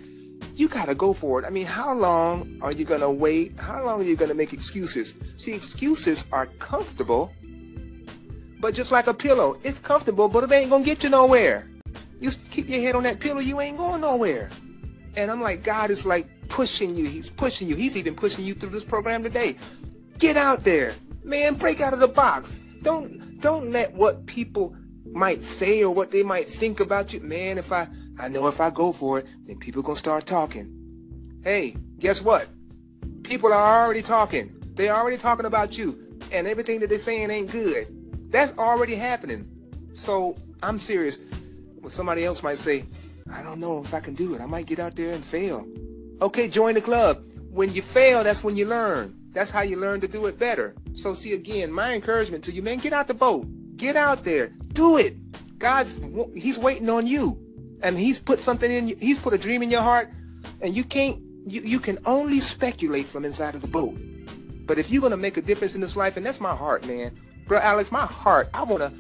You 0.56 0.68
got 0.68 0.88
to 0.88 0.96
go 0.96 1.14
for 1.14 1.40
it. 1.40 1.46
I 1.46 1.50
mean, 1.50 1.66
how 1.66 1.94
long 1.94 2.60
are 2.62 2.72
you 2.72 2.86
going 2.86 3.02
to 3.02 3.10
wait? 3.10 3.60
How 3.60 3.84
long 3.84 4.02
are 4.02 4.04
you 4.04 4.16
going 4.16 4.30
to 4.30 4.36
make 4.36 4.54
excuses? 4.54 5.16
See, 5.36 5.54
excuses 5.54 6.26
are 6.32 6.46
comfortable, 6.46 7.32
but 8.60 8.74
just 8.74 8.92
like 8.92 9.08
a 9.08 9.14
pillow, 9.14 9.58
it's 9.64 9.80
comfortable, 9.80 10.28
but 10.30 10.44
it 10.44 10.52
ain't 10.52 10.70
going 10.70 10.84
to 10.84 10.90
get 10.90 11.04
you 11.04 11.10
nowhere. 11.10 11.70
You 12.20 12.32
keep 12.52 12.70
your 12.70 12.82
head 12.82 12.96
on 12.96 13.04
that 13.04 13.20
pillow, 13.20 13.40
you 13.40 13.60
ain't 13.60 13.78
going 13.78 14.02
nowhere. 14.02 14.50
And 15.16 15.30
I'm 15.30 15.42
like, 15.42 15.64
God 15.64 15.90
is 15.90 16.06
like 16.06 16.28
pushing 16.48 16.96
you. 16.96 17.06
He's 17.06 17.30
pushing 17.30 17.68
you. 17.68 17.76
He's 17.76 17.98
even 17.98 18.16
pushing 18.16 18.46
you 18.46 18.54
through 18.54 18.70
this 18.70 18.84
program 18.84 19.24
today. 19.24 19.58
Get 20.18 20.38
out 20.38 20.64
there. 20.64 20.94
Man, 21.24 21.56
break 21.56 21.82
out 21.82 21.94
of 21.94 22.00
the 22.00 22.08
box. 22.08 22.60
Don't 22.82 23.40
don't 23.40 23.72
let 23.72 23.94
what 23.94 24.26
people 24.26 24.76
might 25.12 25.42
say 25.42 25.84
or 25.84 25.94
what 25.94 26.12
they 26.12 26.24
might 26.24 26.48
think 26.48 26.80
about 26.80 27.14
you. 27.14 27.20
Man, 27.22 27.58
if 27.58 27.72
I 27.72 27.88
I 28.20 28.28
know 28.28 28.48
if 28.48 28.60
I 28.60 28.70
go 28.70 28.92
for 28.94 29.20
it, 29.20 29.28
then 29.46 29.58
people 29.58 29.82
gonna 29.82 29.98
start 29.98 30.26
talking. 30.26 30.72
Hey, 31.44 31.76
guess 32.00 32.22
what? 32.22 32.48
People 33.24 33.52
are 33.52 33.84
already 33.84 34.02
talking. 34.02 34.56
They're 34.76 34.96
already 34.96 35.18
talking 35.18 35.46
about 35.46 35.78
you. 35.78 36.00
And 36.32 36.48
everything 36.48 36.80
that 36.80 36.90
they're 36.90 37.00
saying 37.00 37.32
ain't 37.32 37.52
good. 37.52 37.88
That's 38.32 38.58
already 38.58 38.96
happening. 38.96 39.50
So 39.94 40.36
I'm 40.62 40.80
serious. 40.80 41.20
When 41.80 41.92
somebody 41.92 42.24
else 42.26 42.44
might 42.44 42.60
say, 42.60 42.86
I 43.32 43.44
don't 43.44 43.60
know 43.60 43.84
if 43.84 43.94
I 43.94 44.00
can 44.00 44.14
do 44.14 44.36
it. 44.36 44.42
I 44.42 44.46
might 44.46 44.66
get 44.66 44.80
out 44.80 44.96
there 44.96 45.12
and 45.12 45.24
fail. 45.24 45.68
Okay, 46.22 46.48
join 46.48 46.76
the 46.76 46.82
club. 46.82 47.24
When 47.52 47.74
you 47.74 47.82
fail, 47.82 48.24
that's 48.24 48.44
when 48.44 48.56
you 48.56 48.66
learn. 48.66 49.16
That's 49.34 49.52
how 49.52 49.62
you 49.62 49.78
learn 49.78 50.00
to 50.02 50.08
do 50.08 50.28
it 50.28 50.38
better. 50.38 50.76
So 50.94 51.14
see 51.14 51.34
again, 51.34 51.72
my 51.72 51.94
encouragement 51.94 52.44
to 52.46 52.52
you, 52.52 52.62
man, 52.62 52.78
get 52.78 52.94
out 52.94 53.08
the 53.08 53.14
boat. 53.14 53.48
Get 53.76 53.96
out 53.96 54.24
there. 54.24 54.50
Do 54.74 54.98
it. 54.98 55.18
God's 55.60 56.00
he's 56.36 56.58
waiting 56.58 56.90
on 56.90 57.08
you. 57.08 57.40
And 57.82 57.98
he's 57.98 58.20
put 58.20 58.40
something 58.40 58.72
in 58.72 58.88
you. 58.88 58.96
He's 59.00 59.20
put 59.20 59.34
a 59.34 59.38
dream 59.38 59.64
in 59.64 59.70
your 59.70 59.82
heart 59.82 60.10
and 60.62 60.76
you 60.76 60.84
can't 60.84 61.20
you, 61.46 61.62
you 61.62 61.80
can 61.80 61.98
only 62.06 62.40
speculate 62.40 63.06
from 63.06 63.26
inside 63.26 63.56
of 63.56 63.62
the 63.62 63.68
boat. 63.68 63.98
But 64.66 64.78
if 64.78 64.90
you're 64.90 65.02
going 65.02 65.12
to 65.12 65.18
make 65.18 65.36
a 65.36 65.42
difference 65.42 65.76
in 65.76 65.82
this 65.82 65.96
life 65.96 66.16
and 66.16 66.26
that's 66.26 66.40
my 66.40 66.56
heart, 66.56 66.86
man. 66.86 67.18
Bro, 67.48 67.60
Alex, 67.60 67.92
my 67.92 68.06
heart, 68.06 68.50
I 68.54 68.64
want 68.64 68.82
to 68.82 68.94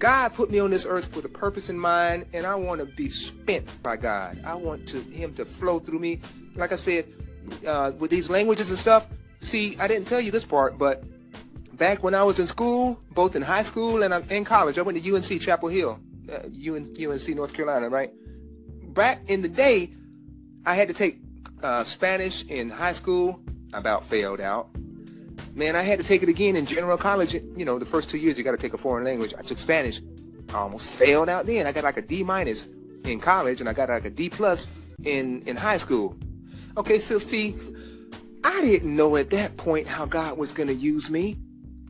God 0.00 0.32
put 0.32 0.50
me 0.50 0.58
on 0.58 0.70
this 0.70 0.86
earth 0.86 1.14
with 1.14 1.26
a 1.26 1.28
purpose 1.28 1.68
in 1.68 1.78
mind, 1.78 2.24
and 2.32 2.46
I 2.46 2.54
want 2.54 2.80
to 2.80 2.86
be 2.86 3.10
spent 3.10 3.66
by 3.82 3.96
God. 3.96 4.40
I 4.44 4.54
want 4.54 4.88
to 4.88 5.00
Him 5.02 5.34
to 5.34 5.44
flow 5.44 5.78
through 5.78 5.98
me. 5.98 6.20
Like 6.54 6.72
I 6.72 6.76
said, 6.76 7.06
uh, 7.66 7.92
with 7.98 8.10
these 8.10 8.30
languages 8.30 8.70
and 8.70 8.78
stuff, 8.78 9.08
See, 9.40 9.76
I 9.78 9.88
didn't 9.88 10.06
tell 10.06 10.20
you 10.20 10.30
this 10.30 10.46
part, 10.46 10.78
but 10.78 11.02
back 11.72 12.02
when 12.02 12.14
I 12.14 12.22
was 12.22 12.38
in 12.38 12.46
school, 12.46 13.00
both 13.12 13.34
in 13.34 13.42
high 13.42 13.62
school 13.62 14.02
and 14.02 14.12
uh, 14.12 14.20
in 14.28 14.44
college, 14.44 14.78
I 14.78 14.82
went 14.82 15.02
to 15.02 15.14
UNC 15.14 15.40
Chapel 15.40 15.70
Hill, 15.70 15.98
uh, 16.30 16.40
UNC 16.46 17.28
North 17.30 17.54
Carolina, 17.54 17.88
right? 17.88 18.12
Back 18.94 19.22
in 19.28 19.40
the 19.40 19.48
day, 19.48 19.90
I 20.66 20.74
had 20.74 20.88
to 20.88 20.94
take 20.94 21.18
uh, 21.62 21.84
Spanish 21.84 22.44
in 22.44 22.68
high 22.68 22.92
school. 22.92 23.40
About 23.72 24.04
failed 24.04 24.40
out. 24.40 24.68
Man, 25.54 25.76
I 25.76 25.82
had 25.82 25.98
to 25.98 26.04
take 26.04 26.22
it 26.22 26.28
again 26.28 26.56
in 26.56 26.66
general 26.66 26.98
college. 26.98 27.34
You 27.34 27.64
know, 27.64 27.78
the 27.78 27.86
first 27.86 28.10
two 28.10 28.18
years 28.18 28.36
you 28.36 28.42
got 28.42 28.50
to 28.50 28.56
take 28.56 28.74
a 28.74 28.78
foreign 28.78 29.04
language. 29.04 29.32
I 29.38 29.42
took 29.42 29.58
Spanish. 29.58 30.02
I 30.50 30.54
almost 30.54 30.88
failed 30.88 31.28
out 31.28 31.46
then. 31.46 31.66
I 31.66 31.72
got 31.72 31.84
like 31.84 31.96
a 31.96 32.02
D 32.02 32.24
minus 32.24 32.66
in 33.04 33.20
college, 33.20 33.60
and 33.60 33.68
I 33.68 33.72
got 33.72 33.88
like 33.88 34.04
a 34.04 34.10
D 34.10 34.28
plus 34.28 34.66
in 35.04 35.42
in 35.42 35.56
high 35.56 35.78
school. 35.78 36.16
Okay, 36.76 36.98
so 36.98 37.18
see, 37.20 37.56
I 38.60 38.62
didn't 38.62 38.94
know 38.94 39.16
at 39.16 39.30
that 39.30 39.56
point 39.56 39.86
how 39.86 40.04
God 40.04 40.36
was 40.36 40.52
going 40.52 40.66
to 40.68 40.74
use 40.74 41.08
me. 41.08 41.38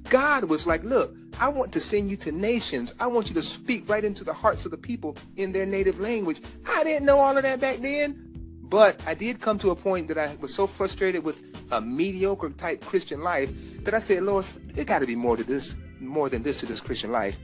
God 0.09 0.45
was 0.45 0.69
like, 0.69 0.85
look, 0.85 1.17
I 1.41 1.49
want 1.49 1.73
to 1.73 1.81
send 1.81 2.09
you 2.09 2.17
to 2.19 2.31
nations. 2.31 2.95
I 3.01 3.09
want 3.09 3.29
you 3.29 3.35
to 3.35 3.43
speak 3.43 3.89
right 3.89 4.05
into 4.05 4.23
the 4.23 4.33
hearts 4.33 4.67
of 4.67 4.71
the 4.71 4.77
people 4.77 5.17
in 5.35 5.51
their 5.51 5.67
native 5.67 5.99
language. 5.99 6.41
I 6.69 6.85
didn't 6.85 7.07
know 7.07 7.19
all 7.19 7.37
of 7.37 7.43
that 7.43 7.61
back 7.61 7.79
then. 7.79 8.25
But 8.63 9.01
I 9.05 9.15
did 9.15 9.41
come 9.41 9.59
to 9.59 9.71
a 9.73 9.75
point 9.75 10.07
that 10.09 10.17
I 10.17 10.37
was 10.41 10.55
so 10.55 10.69
frustrated 10.69 11.25
with 11.25 11.43
a 11.73 11.81
mediocre 11.81 12.51
type 12.51 12.83
Christian 12.83 13.21
life 13.21 13.51
that 13.83 13.93
I 13.93 13.99
said, 13.99 14.23
Lord, 14.23 14.47
it 14.77 14.87
got 14.87 15.01
to 15.01 15.09
be 15.09 15.17
more 15.17 15.37
to 15.37 15.43
this, 15.43 15.75
more 15.99 16.29
than 16.29 16.45
this 16.45 16.61
to 16.61 16.67
this 16.67 16.81
Christian 16.81 17.11
life. 17.11 17.37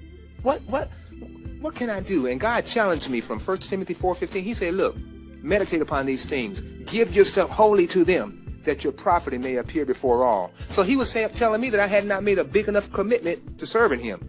What, 0.42 0.62
what, 0.68 0.88
what 1.60 1.74
can 1.74 1.90
I 1.90 1.98
do? 1.98 2.28
And 2.28 2.38
God 2.38 2.64
challenged 2.64 3.10
me 3.10 3.20
from 3.20 3.40
1 3.40 3.58
Timothy 3.58 3.96
4.15. 3.96 4.42
He 4.44 4.54
said, 4.54 4.74
look, 4.74 4.96
meditate 5.42 5.82
upon 5.82 6.06
these 6.06 6.24
things. 6.24 6.60
Give 6.86 7.12
yourself 7.12 7.50
wholly 7.50 7.88
to 7.88 8.04
them 8.04 8.45
that 8.66 8.85
your 8.85 8.92
profiting 8.92 9.40
may 9.40 9.57
appear 9.57 9.87
before 9.87 10.22
all. 10.22 10.52
So 10.70 10.83
he 10.83 10.96
was 10.96 11.11
saying, 11.11 11.31
telling 11.31 11.61
me 11.61 11.70
that 11.70 11.81
I 11.81 11.87
had 11.87 12.05
not 12.05 12.22
made 12.22 12.38
a 12.38 12.44
big 12.44 12.68
enough 12.68 12.92
commitment 12.92 13.59
to 13.59 13.66
serving 13.66 14.00
him. 14.00 14.20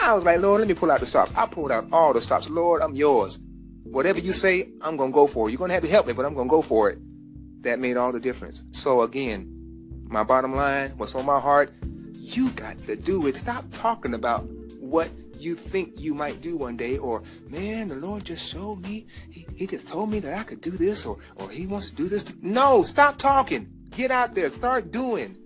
I 0.00 0.14
was 0.14 0.24
like, 0.24 0.40
Lord, 0.40 0.60
let 0.60 0.68
me 0.68 0.74
pull 0.74 0.90
out 0.90 1.00
the 1.00 1.06
stops. 1.06 1.34
I 1.36 1.46
pulled 1.46 1.70
out 1.70 1.86
all 1.92 2.12
the 2.12 2.20
stops. 2.20 2.48
Lord, 2.48 2.80
I'm 2.80 2.94
yours. 2.94 3.38
Whatever 3.84 4.20
you 4.20 4.32
say, 4.32 4.68
I'm 4.80 4.96
going 4.96 5.10
to 5.10 5.14
go 5.14 5.26
for 5.26 5.48
it. 5.48 5.52
You're 5.52 5.58
going 5.58 5.68
to 5.68 5.74
have 5.74 5.82
to 5.82 5.88
help 5.88 6.06
me, 6.06 6.14
but 6.14 6.24
I'm 6.24 6.34
going 6.34 6.48
to 6.48 6.50
go 6.50 6.62
for 6.62 6.88
it. 6.90 6.98
That 7.62 7.78
made 7.78 7.96
all 7.96 8.10
the 8.10 8.20
difference. 8.20 8.62
So 8.72 9.02
again, 9.02 9.46
my 10.08 10.24
bottom 10.24 10.54
line, 10.54 10.92
what's 10.96 11.14
on 11.14 11.26
my 11.26 11.38
heart, 11.38 11.72
you 12.14 12.50
got 12.50 12.78
to 12.86 12.96
do 12.96 13.26
it. 13.26 13.36
Stop 13.36 13.66
talking 13.72 14.14
about 14.14 14.44
what 14.80 15.10
you 15.42 15.54
think 15.54 16.00
you 16.00 16.14
might 16.14 16.40
do 16.40 16.56
one 16.56 16.76
day 16.76 16.98
or 16.98 17.22
man 17.48 17.88
the 17.88 17.96
lord 17.96 18.24
just 18.24 18.46
showed 18.46 18.80
me. 18.82 19.06
He, 19.30 19.46
he 19.54 19.66
just 19.66 19.88
told 19.88 20.10
me 20.10 20.20
that 20.20 20.38
i 20.38 20.42
could 20.42 20.60
do 20.60 20.70
this 20.70 21.04
or 21.04 21.18
or 21.36 21.50
he 21.50 21.66
wants 21.66 21.90
to 21.90 21.96
do 21.96 22.08
this. 22.08 22.22
To... 22.24 22.34
no 22.40 22.82
stop 22.82 23.18
talking. 23.18 23.68
Get 23.90 24.10
out 24.10 24.34
there. 24.34 24.48
Start 24.50 24.90
doing. 24.90 25.36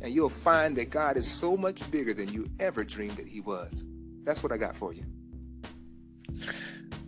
And 0.00 0.14
you'll 0.14 0.28
find 0.28 0.76
that 0.76 0.90
god 0.90 1.16
is 1.16 1.30
so 1.30 1.56
much 1.56 1.88
bigger 1.90 2.14
than 2.14 2.28
you 2.28 2.48
ever 2.60 2.84
dreamed 2.84 3.16
that 3.16 3.26
he 3.26 3.40
was. 3.40 3.84
That's 4.24 4.42
what 4.42 4.52
i 4.52 4.56
got 4.56 4.76
for 4.76 4.92
you. 4.92 5.04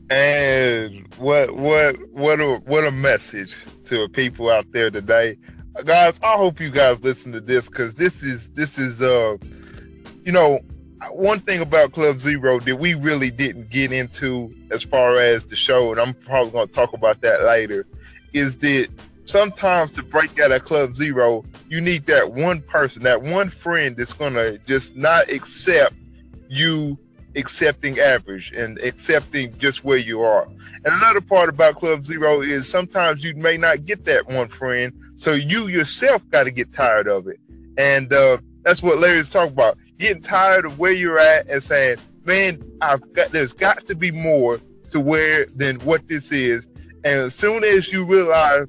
And 0.08 1.14
what 1.16 1.54
what 1.54 1.96
what 2.10 2.40
a 2.40 2.56
what 2.64 2.84
a 2.84 2.90
message 2.90 3.54
to 3.86 4.08
people 4.08 4.50
out 4.50 4.66
there 4.72 4.90
today. 4.90 5.36
Guys 5.84 6.14
i 6.22 6.32
hope 6.32 6.60
you 6.60 6.70
guys 6.70 6.98
listen 7.00 7.32
to 7.32 7.40
this 7.40 7.66
because 7.66 7.94
this 7.94 8.22
is 8.22 8.50
this 8.50 8.76
is 8.76 9.00
uh 9.00 9.36
you 10.24 10.32
know 10.32 10.60
one 11.10 11.40
thing 11.40 11.60
about 11.60 11.92
Club 11.92 12.20
Zero 12.20 12.60
that 12.60 12.76
we 12.76 12.94
really 12.94 13.30
didn't 13.30 13.70
get 13.70 13.92
into 13.92 14.54
as 14.70 14.82
far 14.82 15.16
as 15.16 15.44
the 15.44 15.56
show, 15.56 15.90
and 15.90 16.00
I'm 16.00 16.14
probably 16.14 16.52
going 16.52 16.68
to 16.68 16.74
talk 16.74 16.92
about 16.92 17.20
that 17.22 17.42
later, 17.42 17.86
is 18.32 18.56
that 18.58 18.88
sometimes 19.24 19.92
to 19.92 20.02
break 20.02 20.38
out 20.38 20.52
of 20.52 20.64
Club 20.64 20.96
Zero, 20.96 21.44
you 21.68 21.80
need 21.80 22.06
that 22.06 22.32
one 22.32 22.60
person, 22.62 23.02
that 23.04 23.22
one 23.22 23.50
friend 23.50 23.96
that's 23.96 24.12
going 24.12 24.34
to 24.34 24.58
just 24.66 24.94
not 24.96 25.30
accept 25.30 25.94
you 26.48 26.98
accepting 27.36 27.98
average 28.00 28.52
and 28.56 28.78
accepting 28.78 29.56
just 29.58 29.84
where 29.84 29.98
you 29.98 30.20
are. 30.22 30.44
And 30.84 30.94
another 30.94 31.20
part 31.20 31.48
about 31.48 31.76
Club 31.76 32.04
Zero 32.04 32.42
is 32.42 32.68
sometimes 32.68 33.22
you 33.22 33.34
may 33.34 33.56
not 33.56 33.84
get 33.84 34.04
that 34.06 34.26
one 34.28 34.48
friend, 34.48 34.92
so 35.16 35.32
you 35.32 35.68
yourself 35.68 36.22
got 36.30 36.44
to 36.44 36.50
get 36.50 36.72
tired 36.72 37.06
of 37.06 37.28
it. 37.28 37.38
And 37.78 38.12
uh, 38.12 38.38
that's 38.62 38.82
what 38.82 38.98
Larry's 38.98 39.28
talking 39.28 39.52
about 39.52 39.78
getting 40.00 40.22
tired 40.22 40.64
of 40.64 40.78
where 40.78 40.92
you're 40.92 41.18
at 41.18 41.48
and 41.48 41.62
saying, 41.62 41.98
man, 42.24 42.62
I've 42.80 43.12
got, 43.12 43.30
there's 43.30 43.52
got 43.52 43.86
to 43.86 43.94
be 43.94 44.10
more 44.10 44.60
to 44.90 45.00
where 45.00 45.46
than 45.54 45.78
what 45.80 46.08
this 46.08 46.32
is. 46.32 46.66
And 47.04 47.20
as 47.20 47.34
soon 47.34 47.62
as 47.62 47.92
you 47.92 48.04
realize 48.04 48.66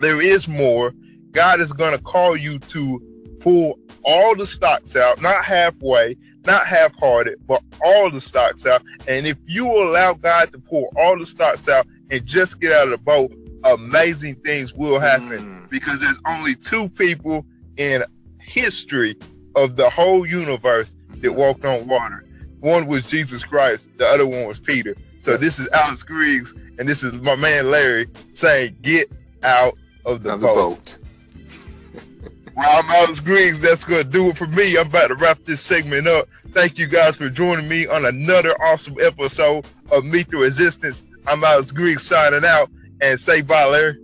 there 0.00 0.20
is 0.20 0.48
more, 0.48 0.94
God 1.32 1.60
is 1.60 1.72
going 1.72 1.96
to 1.96 2.02
call 2.02 2.36
you 2.36 2.58
to 2.60 3.02
pull 3.40 3.78
all 4.04 4.34
the 4.36 4.46
stocks 4.46 4.96
out, 4.96 5.20
not 5.20 5.44
halfway, 5.44 6.16
not 6.44 6.66
half-hearted, 6.66 7.44
but 7.46 7.62
all 7.84 8.10
the 8.10 8.20
stocks 8.20 8.64
out. 8.66 8.82
And 9.08 9.26
if 9.26 9.36
you 9.46 9.66
allow 9.66 10.14
God 10.14 10.52
to 10.52 10.58
pull 10.58 10.92
all 10.96 11.18
the 11.18 11.26
stocks 11.26 11.68
out 11.68 11.86
and 12.10 12.24
just 12.24 12.60
get 12.60 12.72
out 12.72 12.84
of 12.84 12.90
the 12.90 12.98
boat, 12.98 13.34
amazing 13.64 14.36
things 14.36 14.72
will 14.72 15.00
happen 15.00 15.64
mm. 15.64 15.70
because 15.70 16.00
there's 16.00 16.18
only 16.26 16.54
two 16.54 16.88
people 16.90 17.44
in 17.76 18.04
history 18.40 19.16
of 19.56 19.76
the 19.76 19.90
whole 19.90 20.26
universe 20.26 20.94
that 21.22 21.32
walked 21.32 21.64
on 21.64 21.86
water. 21.88 22.24
One 22.60 22.86
was 22.86 23.04
Jesus 23.06 23.44
Christ, 23.44 23.88
the 23.98 24.06
other 24.06 24.26
one 24.26 24.46
was 24.46 24.58
Peter. 24.58 24.94
So 25.20 25.36
this 25.36 25.58
is 25.58 25.68
Alex 25.68 26.02
Griggs, 26.02 26.54
and 26.78 26.88
this 26.88 27.02
is 27.02 27.14
my 27.14 27.34
man 27.34 27.70
Larry 27.70 28.06
saying, 28.34 28.76
"Get 28.82 29.10
out 29.42 29.76
of 30.04 30.22
the, 30.22 30.36
boat. 30.36 30.54
Boat. 30.54 30.98
well, 32.56 32.78
I'm 32.78 32.90
Alex 32.90 33.20
Griggs. 33.20 33.58
That's 33.58 33.84
going 33.84 34.04
to 34.04 34.08
do 34.08 34.28
it 34.28 34.36
for 34.36 34.46
me. 34.46 34.78
I'm 34.78 34.86
about 34.86 35.08
to 35.08 35.16
wrap 35.16 35.38
this 35.44 35.60
segment 35.60 36.06
up. 36.06 36.28
Thank 36.52 36.78
you 36.78 36.86
guys 36.86 37.16
for 37.16 37.28
joining 37.28 37.68
me 37.68 37.86
on 37.86 38.04
another 38.04 38.52
awesome 38.62 38.96
episode 39.00 39.66
of 39.90 40.04
Meet 40.04 40.30
the 40.30 40.38
Resistance. 40.38 41.02
I'm 41.26 41.42
Alex 41.42 41.70
Griggs 41.70 42.04
signing 42.04 42.44
out 42.44 42.70
and 43.00 43.20
say 43.20 43.42
bye, 43.42 43.64
Larry. 43.64 43.98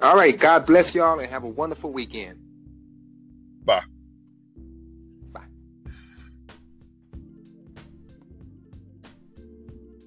All 0.00 0.16
right. 0.16 0.38
God 0.38 0.64
bless 0.64 0.94
y'all 0.94 1.18
and 1.18 1.28
have 1.28 1.44
a 1.44 1.48
wonderful 1.48 1.92
weekend. 1.92 2.38